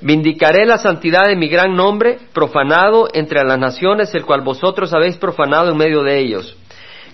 [0.00, 5.16] Vindicaré la santidad de mi gran nombre, profanado entre las naciones, el cual vosotros habéis
[5.16, 6.56] profanado en medio de ellos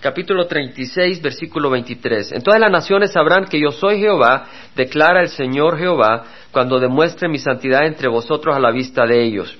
[0.01, 2.33] capítulo 36, versículo 23.
[2.33, 7.39] Entonces las naciones sabrán que yo soy Jehová, declara el Señor Jehová, cuando demuestre mi
[7.39, 9.57] santidad entre vosotros a la vista de ellos.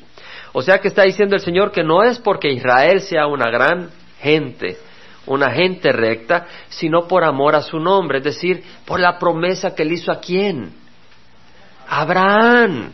[0.53, 3.91] O sea que está diciendo el Señor que no es porque Israel sea una gran
[4.21, 4.79] gente,
[5.27, 9.83] una gente recta, sino por amor a su nombre, es decir, por la promesa que
[9.83, 10.73] él hizo a quién?
[11.89, 12.93] Abraham.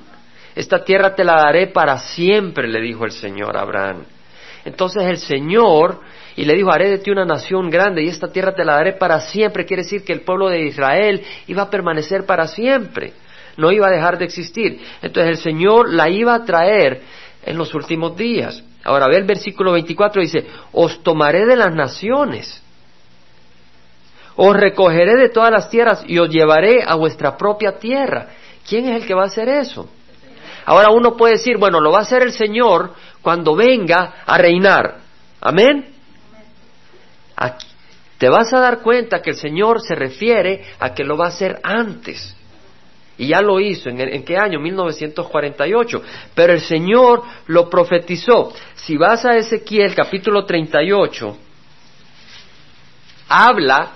[0.55, 4.05] Esta tierra te la daré para siempre, le dijo el Señor a Abraham.
[4.65, 6.01] Entonces el Señor
[6.37, 8.95] y le dijo, haré de ti una nación grande y esta tierra te la daré
[8.95, 9.67] para siempre.
[9.67, 13.13] Quiere decir que el pueblo de Israel iba a permanecer para siempre,
[13.57, 14.81] no iba a dejar de existir.
[15.03, 17.03] Entonces el Señor la iba a traer
[17.45, 18.63] en los últimos días.
[18.85, 22.63] Ahora ve el versículo 24, dice, os tomaré de las naciones,
[24.35, 28.29] os recogeré de todas las tierras y os llevaré a vuestra propia tierra.
[28.67, 29.89] ¿Quién es el que va a hacer eso?
[30.65, 34.99] Ahora uno puede decir, bueno, lo va a hacer el Señor cuando venga a reinar.
[35.41, 35.93] Amén
[38.23, 41.31] te vas a dar cuenta que el Señor se refiere a que lo va a
[41.31, 42.37] hacer antes.
[43.19, 43.89] Y ya lo hizo.
[43.89, 44.61] ¿En, qué año?
[44.61, 46.03] 1948.
[46.33, 48.53] Pero el Señor lo profetizó.
[48.75, 51.37] Si vas a Ezequiel capítulo 38,
[53.29, 53.91] habla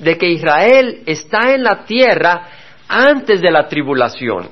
[0.00, 2.48] de que Israel está en la tierra
[2.88, 4.48] antes de la tribulación.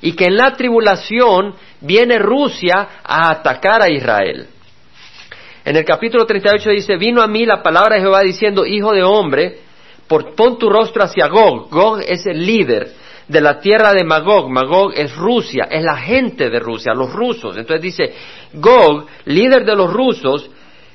[0.00, 4.46] Y que en la tribulación viene Rusia a atacar a Israel.
[5.64, 9.02] En el capítulo 38 dice, vino a mí la palabra de Jehová diciendo, hijo de
[9.02, 9.58] hombre,
[10.06, 11.70] por, pon tu rostro hacia Gog.
[11.70, 12.92] Gog es el líder
[13.28, 14.50] de la tierra de Magog.
[14.50, 17.56] Magog es Rusia, es la gente de Rusia, los rusos.
[17.56, 18.14] Entonces dice,
[18.54, 20.50] Gog, líder de los rusos,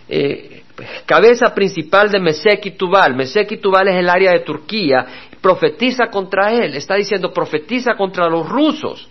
[0.09, 0.63] eh,
[1.05, 3.15] cabeza principal de Mesec y Tubal.
[3.15, 5.05] Mesec y Tubal es el área de Turquía.
[5.39, 6.75] Profetiza contra él.
[6.75, 9.07] Está diciendo profetiza contra los rusos.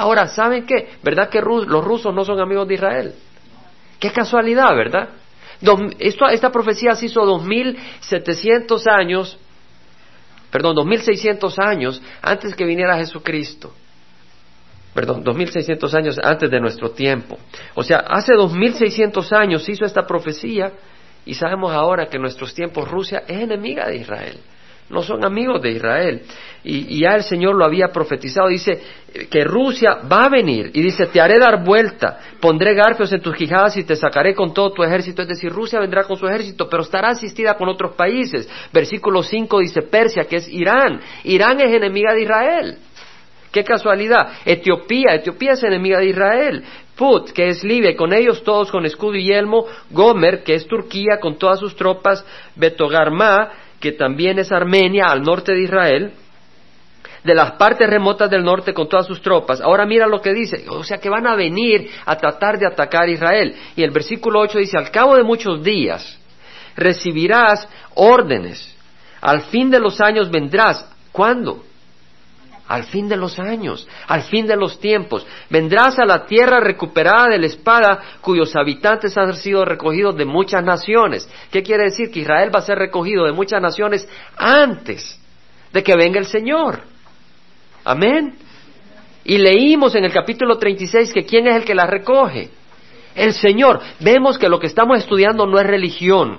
[0.00, 0.88] Ahora, ¿saben qué?
[1.02, 3.14] ¿Verdad que los rusos no son amigos de Israel?
[3.98, 5.10] Qué casualidad, ¿verdad?
[5.98, 9.38] esta profecía se hizo 2700 años,
[10.50, 13.74] perdón, 2600 años antes que viniera Jesucristo
[14.94, 17.38] perdón, 2600 años antes de nuestro tiempo.
[17.74, 20.72] O sea, hace 2600 años hizo esta profecía
[21.24, 24.38] y sabemos ahora que en nuestros tiempos Rusia es enemiga de Israel.
[24.90, 26.22] No son amigos de Israel.
[26.64, 28.48] Y, y, ya el Señor lo había profetizado.
[28.48, 28.82] Dice
[29.30, 30.70] que Rusia va a venir.
[30.74, 32.18] Y dice, te haré dar vuelta.
[32.40, 35.22] Pondré garfios en tus quijadas y te sacaré con todo tu ejército.
[35.22, 38.48] Es decir, Rusia vendrá con su ejército, pero estará asistida con otros países.
[38.72, 41.00] Versículo 5 dice Persia, que es Irán.
[41.22, 42.78] Irán es enemiga de Israel.
[43.52, 44.32] Qué casualidad.
[44.44, 46.64] Etiopía, Etiopía es enemiga de Israel.
[46.96, 49.66] Put, que es Libia, con ellos todos con escudo y yelmo.
[49.90, 52.24] Gomer, que es Turquía, con todas sus tropas.
[52.54, 53.50] Betogarma,
[53.80, 56.12] que también es Armenia, al norte de Israel.
[57.24, 59.60] De las partes remotas del norte con todas sus tropas.
[59.60, 60.64] Ahora mira lo que dice.
[60.68, 63.54] O sea que van a venir a tratar de atacar a Israel.
[63.76, 66.18] Y el versículo 8 dice, al cabo de muchos días
[66.76, 68.74] recibirás órdenes.
[69.20, 70.88] Al fin de los años vendrás.
[71.12, 71.64] ¿Cuándo?
[72.70, 75.26] Al fin de los años, al fin de los tiempos.
[75.50, 80.62] Vendrás a la tierra recuperada de la espada cuyos habitantes han sido recogidos de muchas
[80.62, 81.28] naciones.
[81.50, 82.12] ¿Qué quiere decir?
[82.12, 85.20] Que Israel va a ser recogido de muchas naciones antes
[85.72, 86.82] de que venga el Señor.
[87.82, 88.36] Amén.
[89.24, 92.50] Y leímos en el capítulo 36 que quién es el que la recoge.
[93.16, 93.80] El Señor.
[93.98, 96.38] Vemos que lo que estamos estudiando no es religión.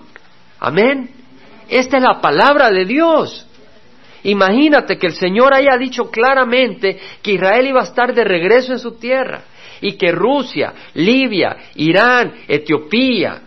[0.61, 1.09] Amén.
[1.67, 3.45] Esta es la palabra de Dios.
[4.23, 8.79] Imagínate que el Señor haya dicho claramente que Israel iba a estar de regreso en
[8.79, 9.43] su tierra
[9.81, 13.41] y que Rusia, Libia, Irán, Etiopía,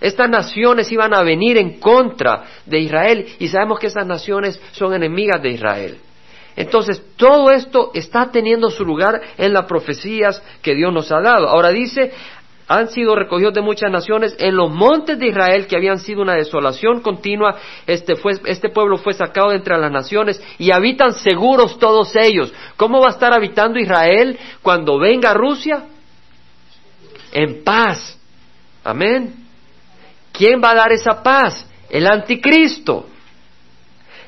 [0.00, 4.94] estas naciones iban a venir en contra de Israel y sabemos que esas naciones son
[4.94, 5.98] enemigas de Israel.
[6.54, 11.48] Entonces, todo esto está teniendo su lugar en las profecías que Dios nos ha dado.
[11.48, 12.10] Ahora dice,
[12.68, 16.34] han sido recogidos de muchas naciones en los montes de Israel que habían sido una
[16.34, 17.56] desolación continua.
[17.86, 22.52] Este, este, pueblo fue sacado de entre las naciones y habitan seguros todos ellos.
[22.76, 25.84] ¿Cómo va a estar habitando Israel cuando venga Rusia?
[27.32, 28.18] En paz.
[28.84, 29.34] Amén.
[30.30, 31.66] ¿Quién va a dar esa paz?
[31.88, 33.06] El anticristo.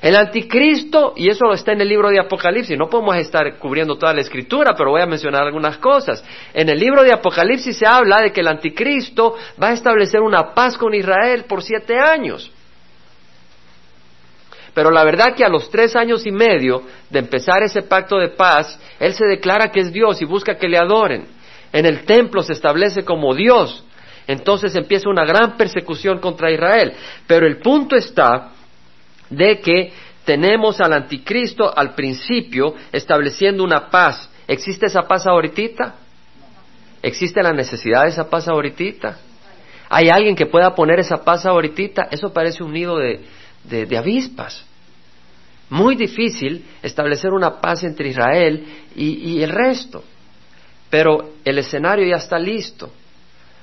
[0.02, 4.14] El anticristo, y eso está en el libro de Apocalipsis, no podemos estar cubriendo toda
[4.14, 6.24] la escritura, pero voy a mencionar algunas cosas.
[6.54, 10.54] En el libro de Apocalipsis se habla de que el anticristo va a establecer una
[10.54, 12.50] paz con Israel por siete años.
[14.72, 18.28] Pero la verdad que a los tres años y medio de empezar ese pacto de
[18.28, 21.26] paz, Él se declara que es Dios y busca que le adoren.
[21.72, 23.84] En el templo se establece como Dios.
[24.26, 26.92] Entonces empieza una gran persecución contra Israel.
[27.26, 28.52] Pero el punto está
[29.30, 29.92] de que
[30.24, 34.28] tenemos al anticristo al principio estableciendo una paz.
[34.46, 35.94] ¿Existe esa paz ahorita?
[37.02, 39.18] ¿Existe la necesidad de esa paz ahorita?
[39.88, 42.08] ¿Hay alguien que pueda poner esa paz ahorita?
[42.10, 43.20] Eso parece un nido de,
[43.64, 44.64] de, avispas.
[45.70, 50.04] Muy difícil establecer una paz entre Israel y, y el resto.
[50.90, 52.90] Pero el escenario ya está listo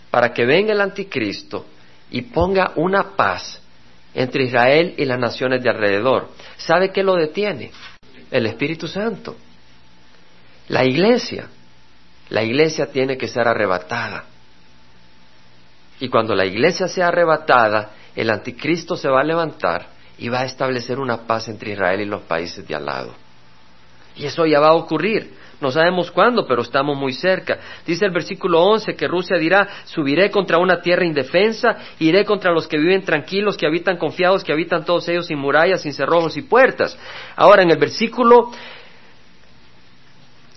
[0.09, 1.65] para que venga el anticristo
[2.09, 3.61] y ponga una paz
[4.17, 6.29] entre Israel y las naciones de alrededor.
[6.57, 7.71] ¿Sabe qué lo detiene?
[8.31, 9.35] El Espíritu Santo.
[10.69, 11.47] La iglesia.
[12.29, 14.25] La iglesia tiene que ser arrebatada.
[15.99, 20.45] Y cuando la iglesia sea arrebatada, el anticristo se va a levantar y va a
[20.45, 23.13] establecer una paz entre Israel y los países de al lado.
[24.15, 25.31] Y eso ya va a ocurrir.
[25.59, 27.57] No sabemos cuándo, pero estamos muy cerca.
[27.85, 32.67] Dice el versículo 11 que Rusia dirá, subiré contra una tierra indefensa, iré contra los
[32.67, 36.43] que viven tranquilos, que habitan confiados, que habitan todos ellos sin murallas, sin cerrojos y
[36.43, 36.97] puertas.
[37.35, 38.51] Ahora en el versículo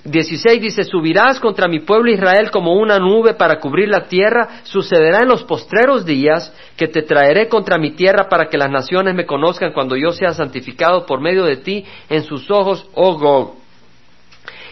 [0.05, 5.21] 16 dice, subirás contra mi pueblo Israel como una nube para cubrir la tierra, sucederá
[5.21, 9.27] en los postreros días que te traeré contra mi tierra para que las naciones me
[9.27, 13.60] conozcan cuando yo sea santificado por medio de ti en sus ojos, oh Gog.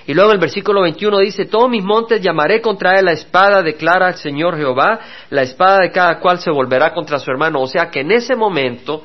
[0.08, 4.08] Y luego el versículo 21 dice, todos mis montes llamaré contra él la espada, declara
[4.08, 7.60] el Señor Jehová, la espada de cada cual se volverá contra su hermano.
[7.60, 9.02] O sea que en ese momento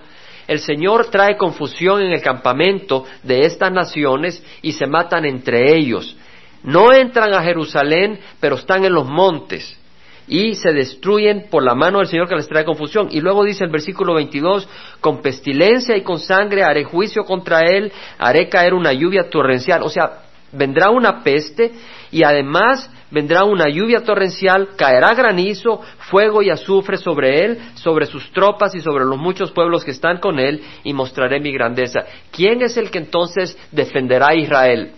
[0.47, 6.15] el Señor trae confusión en el campamento de estas naciones y se matan entre ellos.
[6.63, 9.77] No entran a Jerusalén, pero están en los montes
[10.25, 13.09] y se destruyen por la mano del Señor que les trae confusión.
[13.11, 14.69] Y luego dice el versículo 22,
[15.01, 19.83] con pestilencia y con sangre haré juicio contra él, haré caer una lluvia torrencial.
[19.83, 20.23] O sea,
[20.53, 21.71] vendrá una peste
[22.11, 28.31] y además vendrá una lluvia torrencial, caerá granizo, fuego y azufre sobre él, sobre sus
[28.31, 32.01] tropas y sobre los muchos pueblos que están con él, y mostraré mi grandeza.
[32.31, 34.93] ¿Quién es el que entonces defenderá a Israel?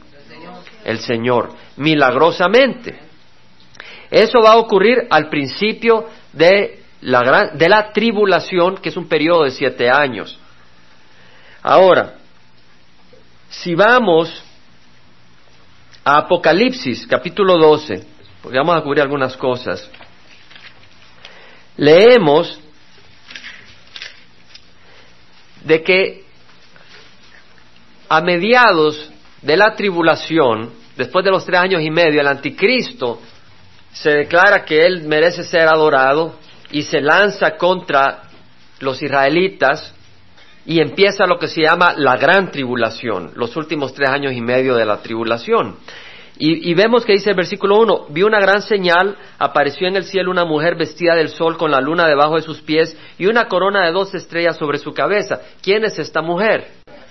[0.85, 2.99] El Señor, milagrosamente.
[4.09, 9.43] Eso va a ocurrir al principio de la, de la tribulación, que es un periodo
[9.43, 10.39] de siete años.
[11.61, 12.15] Ahora,
[13.49, 14.44] si vamos
[16.07, 18.05] Apocalipsis, capítulo 12,
[18.43, 19.89] porque vamos a cubrir algunas cosas,
[21.77, 22.59] leemos
[25.63, 26.23] de que
[28.07, 33.19] a mediados de la tribulación, después de los tres años y medio, el anticristo
[33.91, 36.37] se declara que él merece ser adorado
[36.69, 38.29] y se lanza contra
[38.79, 39.94] los israelitas
[40.65, 44.75] y empieza lo que se llama la gran tribulación, los últimos tres años y medio
[44.75, 45.77] de la tribulación.
[46.37, 50.31] Y, vemos que dice el versículo 1, vi una gran señal, apareció en el cielo
[50.31, 53.85] una mujer vestida del sol con la luna debajo de sus pies y una corona
[53.85, 55.39] de dos estrellas sobre su cabeza.
[55.61, 56.67] ¿Quién es esta mujer?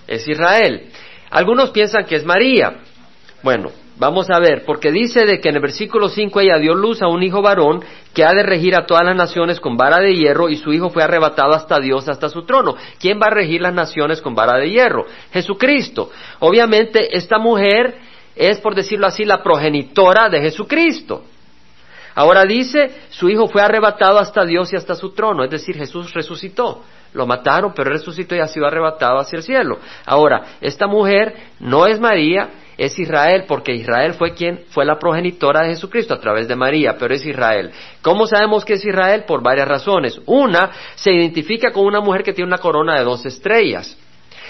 [0.06, 0.90] Es Israel.
[1.30, 2.80] Algunos piensan que es María.
[3.42, 7.00] Bueno, Vamos a ver, porque dice de que en el versículo 5 ella dio luz
[7.00, 10.16] a un hijo varón que ha de regir a todas las naciones con vara de
[10.16, 12.74] hierro y su hijo fue arrebatado hasta Dios, hasta su trono.
[12.98, 15.06] ¿Quién va a regir las naciones con vara de hierro?
[15.32, 16.10] Jesucristo.
[16.40, 17.94] Obviamente esta mujer
[18.34, 21.22] es, por decirlo así, la progenitora de Jesucristo.
[22.16, 26.12] Ahora dice, su hijo fue arrebatado hasta Dios y hasta su trono, es decir, Jesús
[26.12, 26.82] resucitó.
[27.14, 29.78] Lo mataron, pero resucitó y ha sido arrebatado hacia el cielo.
[30.04, 35.62] Ahora, esta mujer no es María, es Israel, porque Israel fue quien fue la progenitora
[35.62, 37.70] de Jesucristo a través de María, pero es Israel.
[38.02, 39.24] ¿Cómo sabemos que es Israel?
[39.26, 40.20] Por varias razones.
[40.26, 43.96] Una, se identifica con una mujer que tiene una corona de dos estrellas.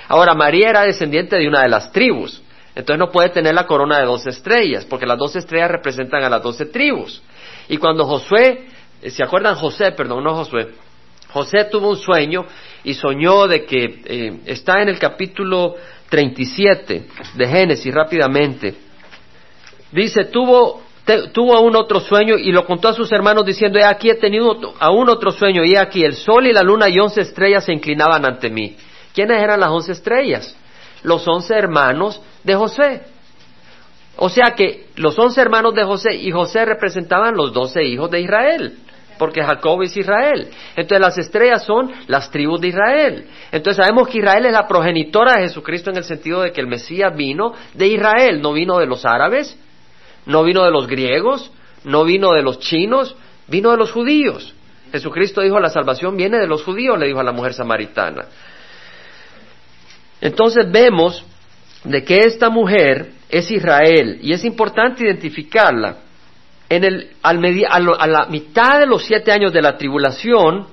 [0.09, 2.43] Ahora, María era descendiente de una de las tribus,
[2.75, 6.29] entonces no puede tener la corona de dos estrellas, porque las dos estrellas representan a
[6.29, 7.23] las doce tribus.
[7.69, 8.67] Y cuando Josué,
[9.01, 9.93] eh, ¿se acuerdan José?
[9.93, 10.75] Perdón, no Josué.
[11.35, 12.47] José tuvo un sueño
[12.85, 15.75] y soñó de que eh, está en el capítulo
[16.09, 18.73] 37 de Génesis rápidamente.
[19.91, 20.83] Dice, tuvo,
[21.33, 24.75] tuvo aún otro sueño y lo contó a sus hermanos diciendo, he aquí he tenido
[24.79, 27.73] aún otro sueño y he aquí el sol y la luna y once estrellas se
[27.73, 28.77] inclinaban ante mí.
[29.13, 30.57] ¿Quiénes eran las once estrellas?
[31.03, 33.03] Los once hermanos de José.
[34.19, 38.21] O sea que los once hermanos de José y José representaban los doce hijos de
[38.21, 38.79] Israel
[39.19, 40.49] porque Jacob es Israel.
[40.77, 43.27] Entonces las estrellas son las tribus de Israel.
[43.53, 46.67] Entonces sabemos que Israel es la progenitora de Jesucristo en el sentido de que el
[46.67, 49.59] Mesías vino de Israel, no vino de los árabes,
[50.27, 51.53] no vino de los griegos,
[51.85, 53.17] no vino de los chinos,
[53.49, 54.55] vino de los judíos.
[54.93, 58.27] Jesucristo dijo, la salvación viene de los judíos, le dijo a la mujer samaritana.
[60.21, 61.25] Entonces vemos
[61.83, 65.97] de que esta mujer es Israel y es importante identificarla
[66.69, 70.67] en el, a la mitad de los siete años de la tribulación,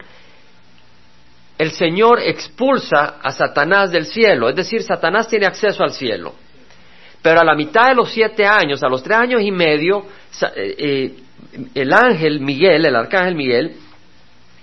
[1.57, 6.33] el Señor expulsa a Satanás del cielo, es decir, Satanás tiene acceso al cielo.
[7.21, 10.07] Pero a la mitad de los siete años, a los tres años y medio,
[10.55, 11.15] eh, eh,
[11.75, 13.75] el ángel Miguel, el arcángel Miguel,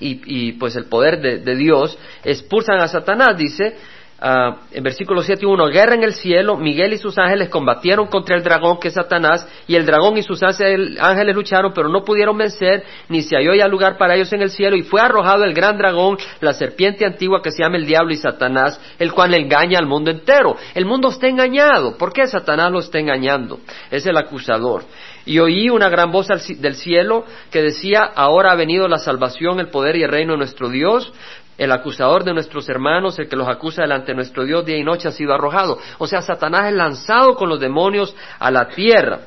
[0.00, 3.76] y, pues el poder de Dios, expulsan a Satanás, dice,
[4.20, 8.08] Ah, en versículo 7 y 1, guerra en el cielo, Miguel y sus ángeles combatieron
[8.08, 12.02] contra el dragón que es Satanás, y el dragón y sus ángeles lucharon, pero no
[12.02, 15.44] pudieron vencer, ni se halló ya lugar para ellos en el cielo, y fue arrojado
[15.44, 19.34] el gran dragón, la serpiente antigua que se llama el diablo y Satanás, el cual
[19.34, 20.56] engaña al mundo entero.
[20.74, 21.96] El mundo está engañado.
[21.96, 23.60] ¿Por qué Satanás lo está engañando?
[23.88, 24.82] Es el acusador.
[25.26, 29.68] Y oí una gran voz del cielo que decía, ahora ha venido la salvación, el
[29.68, 31.12] poder y el reino de nuestro Dios,
[31.58, 34.84] el acusador de nuestros hermanos, el que los acusa delante de nuestro Dios día y
[34.84, 35.78] noche ha sido arrojado.
[35.98, 39.22] O sea, Satanás es lanzado con los demonios a la tierra.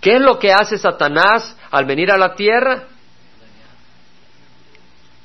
[0.00, 2.84] ¿Qué es lo que hace Satanás al venir a la tierra?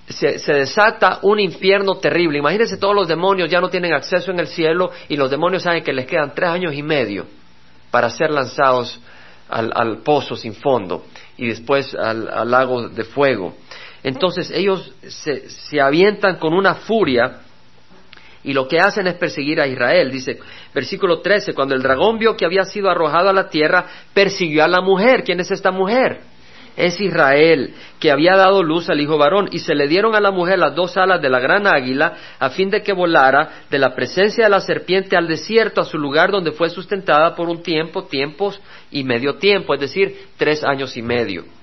[0.09, 2.39] Se, desata un infierno terrible.
[2.39, 5.84] Imagínense todos los demonios ya no tienen acceso en el cielo y los demonios saben
[5.84, 7.28] que les quedan tres años y medio
[7.91, 8.99] para ser lanzados
[9.47, 11.05] al, pozo sin fondo
[11.38, 13.53] y después al lago de fuego.
[14.10, 17.41] Entonces ellos se, avientan con una furia
[18.43, 20.10] y lo que hacen es perseguir a Israel.
[20.10, 20.39] Dice,
[20.74, 24.68] versículo 13, cuando el dragón vio que había sido arrojado a la tierra, persiguió a
[24.68, 25.24] la mujer.
[25.24, 26.22] ¿Quién es esta mujer?
[26.76, 30.32] Es Israel, que había dado luz al hijo varón, y se le dieron a la
[30.32, 33.93] mujer las dos alas de la gran águila, a fin de que volara de la
[33.93, 38.05] presencia de la serpiente al desierto, a su lugar donde fue sustentada por un tiempo,
[38.05, 41.59] tiempos y medio tiempo, es decir, tres años y medio.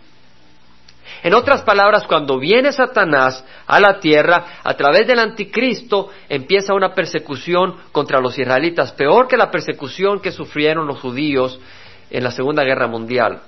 [1.23, 6.95] En otras palabras, cuando viene Satanás a la tierra, a través del anticristo empieza una
[6.95, 11.61] persecución contra los israelitas, peor que la persecución que sufrieron los judíos
[12.11, 13.41] en la Segunda Guerra Mundial.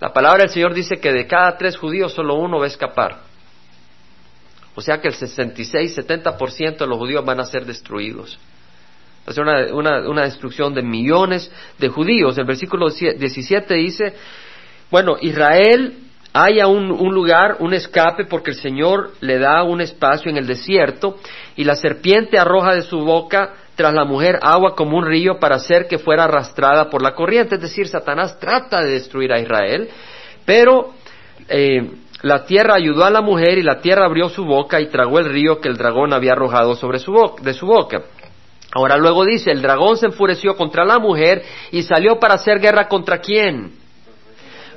[0.00, 3.18] La palabra del Señor dice que de cada tres judíos solo uno va a escapar.
[4.74, 8.38] O sea que el 66-70% de los judíos van a ser destruidos.
[9.26, 12.36] Va a ser una, una, destrucción de millones de judíos.
[12.38, 14.14] El versículo 17 dice,
[14.90, 16.01] bueno, Israel
[16.32, 20.46] haya un, un, lugar, un escape, porque el Señor le da un espacio en el
[20.46, 21.18] desierto,
[21.56, 25.56] y la serpiente arroja de su boca tras la mujer agua como un río para
[25.56, 27.56] hacer que fuera arrastrada por la corriente.
[27.56, 29.88] Es decir, Satanás trata de destruir a Israel,
[30.44, 30.92] pero
[31.48, 31.90] eh,
[32.22, 35.26] la tierra ayudó a la mujer y la tierra abrió su boca y tragó el
[35.26, 37.12] río que el dragón había arrojado sobre su
[37.42, 38.02] de su boca.
[38.74, 42.88] Ahora luego dice, el dragón se enfureció contra la mujer y salió para hacer guerra
[42.88, 43.81] contra quién?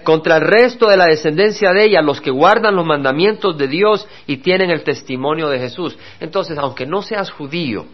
[0.05, 4.07] Contra el resto de la descendencia de ella, los que guardan los mandamientos de Dios
[4.27, 5.97] y tienen el testimonio de Jesús.
[6.19, 7.87] Entonces, aunque no seas judío,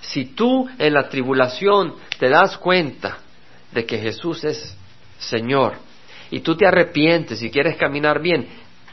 [0.00, 3.18] si tú en la tribulación te das cuenta
[3.72, 4.78] de que Jesús es
[5.18, 5.74] Señor
[6.30, 8.46] y tú te arrepientes y quieres caminar bien,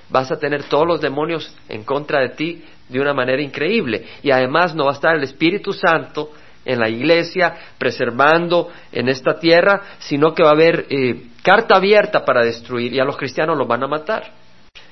[0.10, 4.04] vas a tener todos los demonios en contra de ti de una manera increíble.
[4.24, 6.32] Y además no va a estar el Espíritu Santo
[6.66, 12.24] en la iglesia preservando en esta tierra, sino que va a haber eh, carta abierta
[12.24, 14.32] para destruir y a los cristianos los van a matar.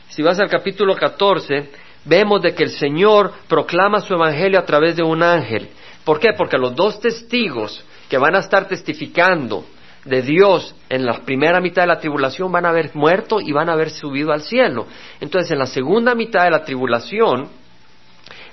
[0.10, 1.70] Si vas al capítulo 14,
[2.06, 5.70] vemos de que el Señor proclama su evangelio a través de un ángel
[6.04, 6.34] ¿Por qué?
[6.34, 9.66] Porque los dos testigos que van a estar testificando
[10.04, 13.70] de Dios en la primera mitad de la tribulación van a haber muerto y van
[13.70, 14.88] a haber subido al cielo.
[15.20, 17.50] Entonces, en la segunda mitad de la tribulación,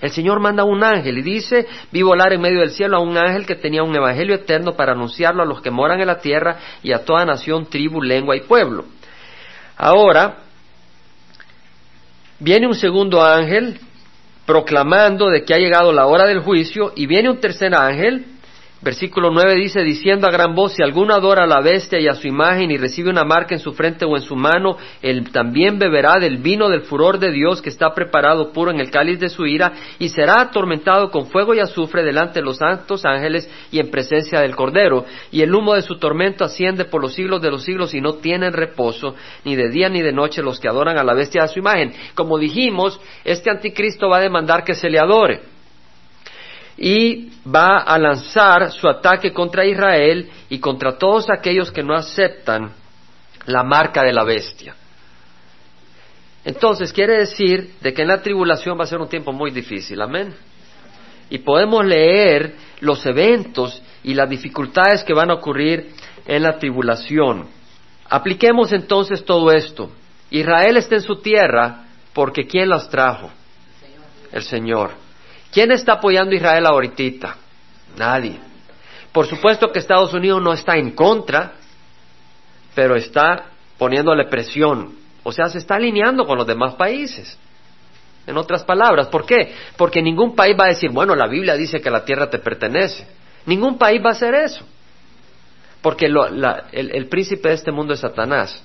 [0.00, 3.16] el Señor manda un ángel y dice, vi volar en medio del cielo a un
[3.16, 6.58] ángel que tenía un evangelio eterno para anunciarlo a los que moran en la tierra
[6.82, 8.84] y a toda nación, tribu, lengua y pueblo.
[9.76, 10.38] Ahora,
[12.38, 13.80] viene un segundo ángel
[14.46, 18.26] proclamando de que ha llegado la hora del juicio y viene un tercer ángel
[18.80, 22.14] Versículo 9 dice, diciendo a gran voz, si alguno adora a la bestia y a
[22.14, 25.80] su imagen y recibe una marca en su frente o en su mano, él también
[25.80, 29.30] beberá del vino del furor de Dios que está preparado puro en el cáliz de
[29.30, 33.80] su ira y será atormentado con fuego y azufre delante de los santos ángeles y
[33.80, 35.04] en presencia del Cordero.
[35.32, 38.14] Y el humo de su tormento asciende por los siglos de los siglos y no
[38.14, 41.44] tienen reposo ni de día ni de noche los que adoran a la bestia y
[41.44, 41.94] a su imagen.
[42.14, 45.57] Como dijimos, este anticristo va a demandar que se le adore
[46.78, 52.72] y va a lanzar su ataque contra Israel y contra todos aquellos que no aceptan
[53.46, 54.76] la marca de la bestia.
[56.44, 60.00] Entonces quiere decir de que en la tribulación va a ser un tiempo muy difícil,
[60.00, 60.32] amén.
[61.30, 65.90] Y podemos leer los eventos y las dificultades que van a ocurrir
[66.26, 67.48] en la tribulación.
[68.08, 69.90] Apliquemos entonces todo esto.
[70.30, 73.30] Israel está en su tierra porque ¿quién las trajo?
[74.30, 75.07] El Señor.
[75.52, 77.36] ¿Quién está apoyando a Israel ahorita?
[77.96, 78.38] Nadie.
[79.12, 81.54] Por supuesto que Estados Unidos no está en contra,
[82.74, 83.46] pero está
[83.78, 84.94] poniéndole presión.
[85.22, 87.38] O sea, se está alineando con los demás países.
[88.26, 89.54] En otras palabras, ¿por qué?
[89.76, 93.06] Porque ningún país va a decir, bueno, la Biblia dice que la tierra te pertenece.
[93.46, 94.64] Ningún país va a hacer eso.
[95.80, 98.62] Porque el, príncipe de este mundo es Satanás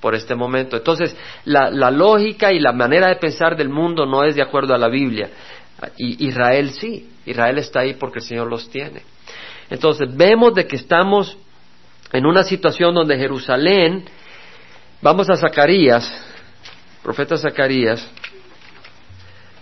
[0.00, 0.76] por este momento.
[0.76, 4.78] Entonces, la lógica y la manera de pensar del mundo no es de acuerdo a
[4.78, 5.30] la Biblia.
[5.96, 9.02] Israel sí, Israel está ahí porque el Señor los tiene.
[9.70, 11.36] Entonces vemos de que estamos
[12.12, 14.04] en una situación donde Jerusalén,
[15.00, 16.12] vamos a Zacarías,
[17.02, 18.06] profeta Zacarías,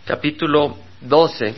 [0.07, 1.55] capítulo 12,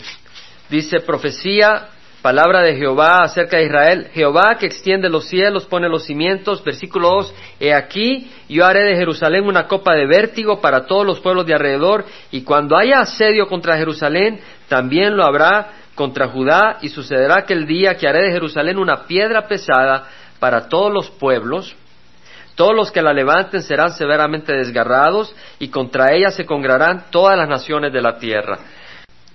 [0.68, 1.90] dice profecía
[2.22, 4.08] Palabra de Jehová acerca de Israel.
[4.12, 6.62] Jehová que extiende los cielos, pone los cimientos.
[6.62, 7.34] Versículo 2.
[7.60, 11.54] He aquí, yo haré de Jerusalén una copa de vértigo para todos los pueblos de
[11.54, 12.04] alrededor.
[12.30, 16.76] Y cuando haya asedio contra Jerusalén, también lo habrá contra Judá.
[16.82, 20.06] Y sucederá aquel día que haré de Jerusalén una piedra pesada
[20.38, 21.74] para todos los pueblos.
[22.54, 27.48] Todos los que la levanten serán severamente desgarrados y contra ella se congregarán todas las
[27.48, 28.58] naciones de la tierra.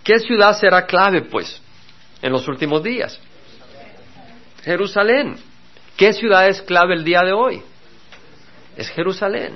[0.03, 1.64] ¿Qué ciudad será clave, pues?
[2.25, 3.19] En los últimos días?
[4.63, 5.37] Jerusalén.
[5.95, 7.61] ¿Qué ciudad es clave el día de hoy?
[8.75, 9.55] Es Jerusalén.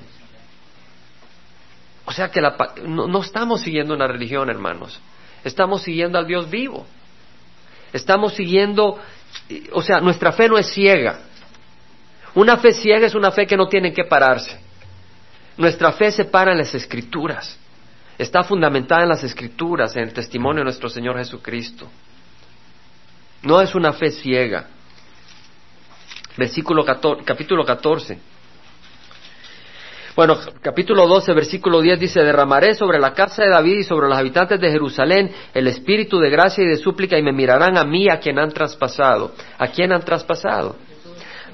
[2.06, 2.40] O sea que
[2.86, 5.02] no, no estamos siguiendo una religión, hermanos.
[5.44, 6.86] Estamos siguiendo al Dios vivo.
[7.92, 9.00] Estamos siguiendo,
[9.72, 11.22] o sea, nuestra fe no es ciega.
[12.36, 14.60] Una fe ciega es una fe que no tiene que pararse.
[15.58, 17.58] Nuestra fe se para en las escrituras.
[18.16, 21.90] Está fundamentada en las escrituras, en el testimonio de nuestro Señor Jesucristo.
[23.44, 24.68] No es una fe ciega.
[26.38, 26.86] Versículo
[27.26, 28.20] capítulo 14.
[30.16, 34.18] Bueno, capítulo 12, versículo 10 dice, derramaré sobre la casa de David y sobre los
[34.18, 38.10] habitantes de Jerusalén el espíritu de gracia y de súplica y me mirarán a mí
[38.10, 39.32] a quien han traspasado.
[39.58, 40.76] ¿A quién han traspasado?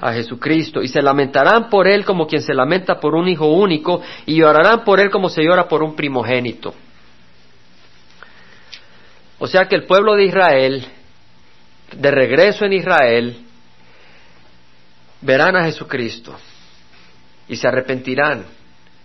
[0.00, 4.02] a Jesucristo, y se lamentarán por él como quien se lamenta por un hijo único,
[4.26, 6.74] y llorarán por él como se llora por un primogénito.
[9.38, 10.86] O sea que el pueblo de Israel,
[11.92, 13.36] de regreso en Israel,
[15.20, 16.36] verán a Jesucristo
[17.48, 18.44] y se arrepentirán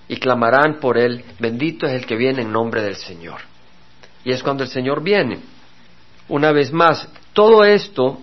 [0.08, 3.42] y clamarán por él, bendito es el que viene en nombre del Señor.
[4.24, 5.40] Y es cuando el Señor viene.
[6.28, 8.20] Una vez más, todo esto,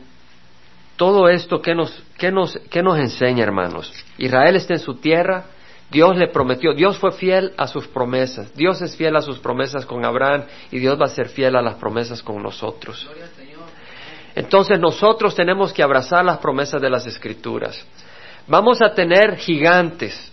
[0.96, 3.92] todo esto que nos, que nos, que nos enseña, hermanos.
[4.18, 5.46] Israel está en su tierra,
[5.90, 9.86] Dios le prometió, Dios fue fiel a sus promesas, Dios es fiel a sus promesas
[9.86, 13.08] con Abraham y Dios va a ser fiel a las promesas con nosotros.
[14.38, 17.84] Entonces nosotros tenemos que abrazar las promesas de las escrituras.
[18.46, 20.30] Vamos a tener gigantes.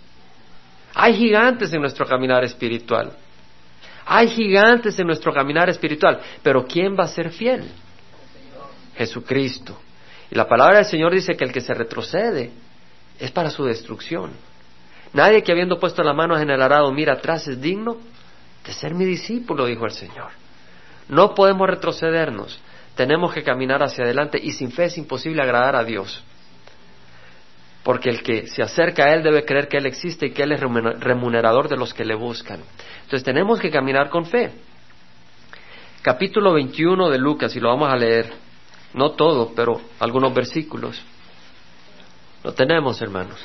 [0.94, 3.10] Hay gigantes en nuestro caminar espiritual.
[4.04, 6.20] Hay gigantes en nuestro caminar espiritual.
[6.40, 7.64] Pero ¿quién va a ser fiel?
[8.96, 9.76] Jesucristo.
[10.30, 12.52] Y la palabra del Señor dice que el que se retrocede
[13.18, 14.30] es para su destrucción.
[15.14, 17.96] Nadie que habiendo puesto las manos en el arado mira atrás es digno
[18.64, 20.28] de ser mi discípulo, dijo el Señor.
[21.08, 22.60] No podemos retrocedernos,
[22.96, 26.24] tenemos que caminar hacia adelante y sin fe es imposible agradar a Dios.
[27.84, 30.52] Porque el que se acerca a Él debe creer que Él existe y que Él
[30.52, 32.60] es remunerador de los que le buscan.
[33.02, 34.50] Entonces tenemos que caminar con fe.
[36.02, 38.32] Capítulo 21 de Lucas, y lo vamos a leer,
[38.94, 41.00] no todo, pero algunos versículos.
[42.42, 43.44] Lo tenemos, hermanos.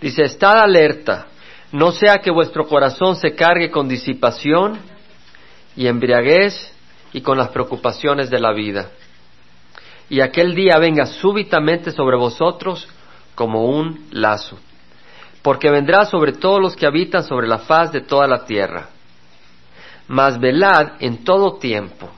[0.00, 1.26] Dice, estad alerta,
[1.72, 4.78] no sea que vuestro corazón se cargue con disipación
[5.76, 6.75] y embriaguez
[7.16, 8.90] y con las preocupaciones de la vida.
[10.10, 12.86] Y aquel día venga súbitamente sobre vosotros
[13.34, 14.58] como un lazo,
[15.40, 18.90] porque vendrá sobre todos los que habitan sobre la faz de toda la tierra.
[20.08, 22.10] Mas velad en todo tiempo,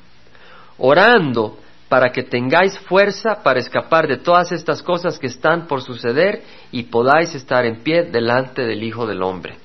[0.78, 6.42] orando para que tengáis fuerza para escapar de todas estas cosas que están por suceder
[6.72, 9.58] y podáis estar en pie delante del Hijo del Hombre.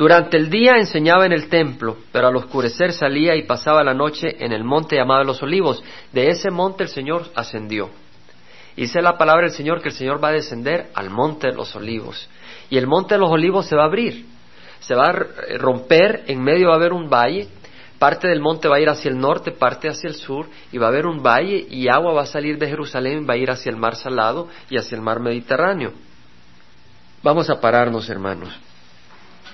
[0.00, 4.34] Durante el día enseñaba en el templo, pero al oscurecer salía y pasaba la noche
[4.42, 5.84] en el monte llamado los olivos.
[6.10, 7.90] De ese monte el Señor ascendió.
[8.74, 11.76] Dice la palabra del Señor que el Señor va a descender al monte de los
[11.76, 12.30] olivos.
[12.70, 14.24] Y el monte de los olivos se va a abrir,
[14.78, 15.12] se va a
[15.58, 17.48] romper, en medio va a haber un valle,
[17.98, 20.86] parte del monte va a ir hacia el norte, parte hacia el sur, y va
[20.86, 23.68] a haber un valle y agua va a salir de Jerusalén, va a ir hacia
[23.68, 25.92] el mar salado y hacia el mar Mediterráneo.
[27.22, 28.58] Vamos a pararnos, hermanos.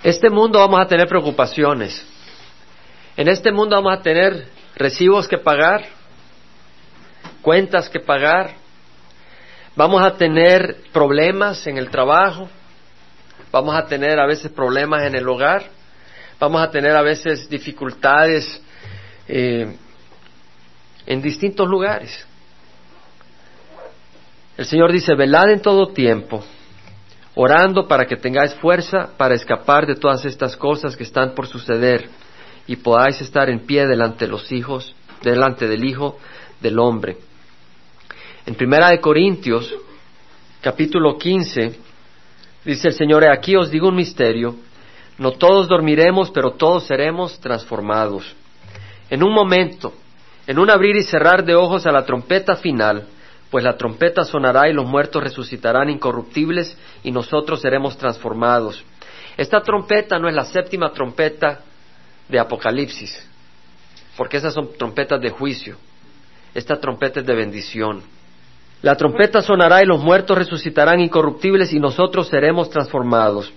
[0.03, 2.05] Este mundo vamos a tener preocupaciones.
[3.17, 5.87] En este mundo vamos a tener recibos que pagar,
[7.41, 8.55] cuentas que pagar,
[9.75, 12.49] vamos a tener problemas en el trabajo,
[13.51, 15.65] vamos a tener a veces problemas en el hogar,
[16.39, 18.63] vamos a tener a veces dificultades
[19.29, 19.77] eh,
[21.07, 22.27] en distintos lugares.
[24.59, 26.45] El Señor dice, velad en todo tiempo,
[27.39, 32.09] orando para que tengáis fuerza para escapar de todas estas cosas que están por suceder
[32.67, 36.17] y podáis estar en pie delante de los hijos, delante del Hijo
[36.61, 37.19] del Hombre.
[38.47, 39.73] En Primera de Corintios,
[40.63, 41.79] capítulo 15,
[42.65, 44.57] dice el Señor, aquí os digo un misterio,
[45.19, 48.35] no todos dormiremos, pero todos seremos transformados.
[49.11, 49.93] En un momento,
[50.47, 53.07] en un abrir y cerrar de ojos a la trompeta final,
[53.51, 58.85] pues la trompeta sonará y los muertos resucitarán incorruptibles y nosotros seremos transformados.
[59.37, 61.61] Esta trompeta no es la séptima trompeta
[62.29, 63.29] de Apocalipsis,
[64.17, 65.77] porque esas son trompetas de juicio.
[66.55, 68.03] Esta trompeta es de bendición.
[68.83, 73.53] La trompeta sonará y los muertos resucitarán incorruptibles y nosotros seremos transformados.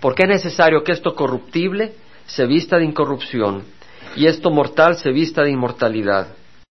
[0.00, 1.92] Porque es necesario que esto corruptible
[2.26, 3.64] se vista de incorrupción
[4.16, 6.28] y esto mortal se vista de inmortalidad.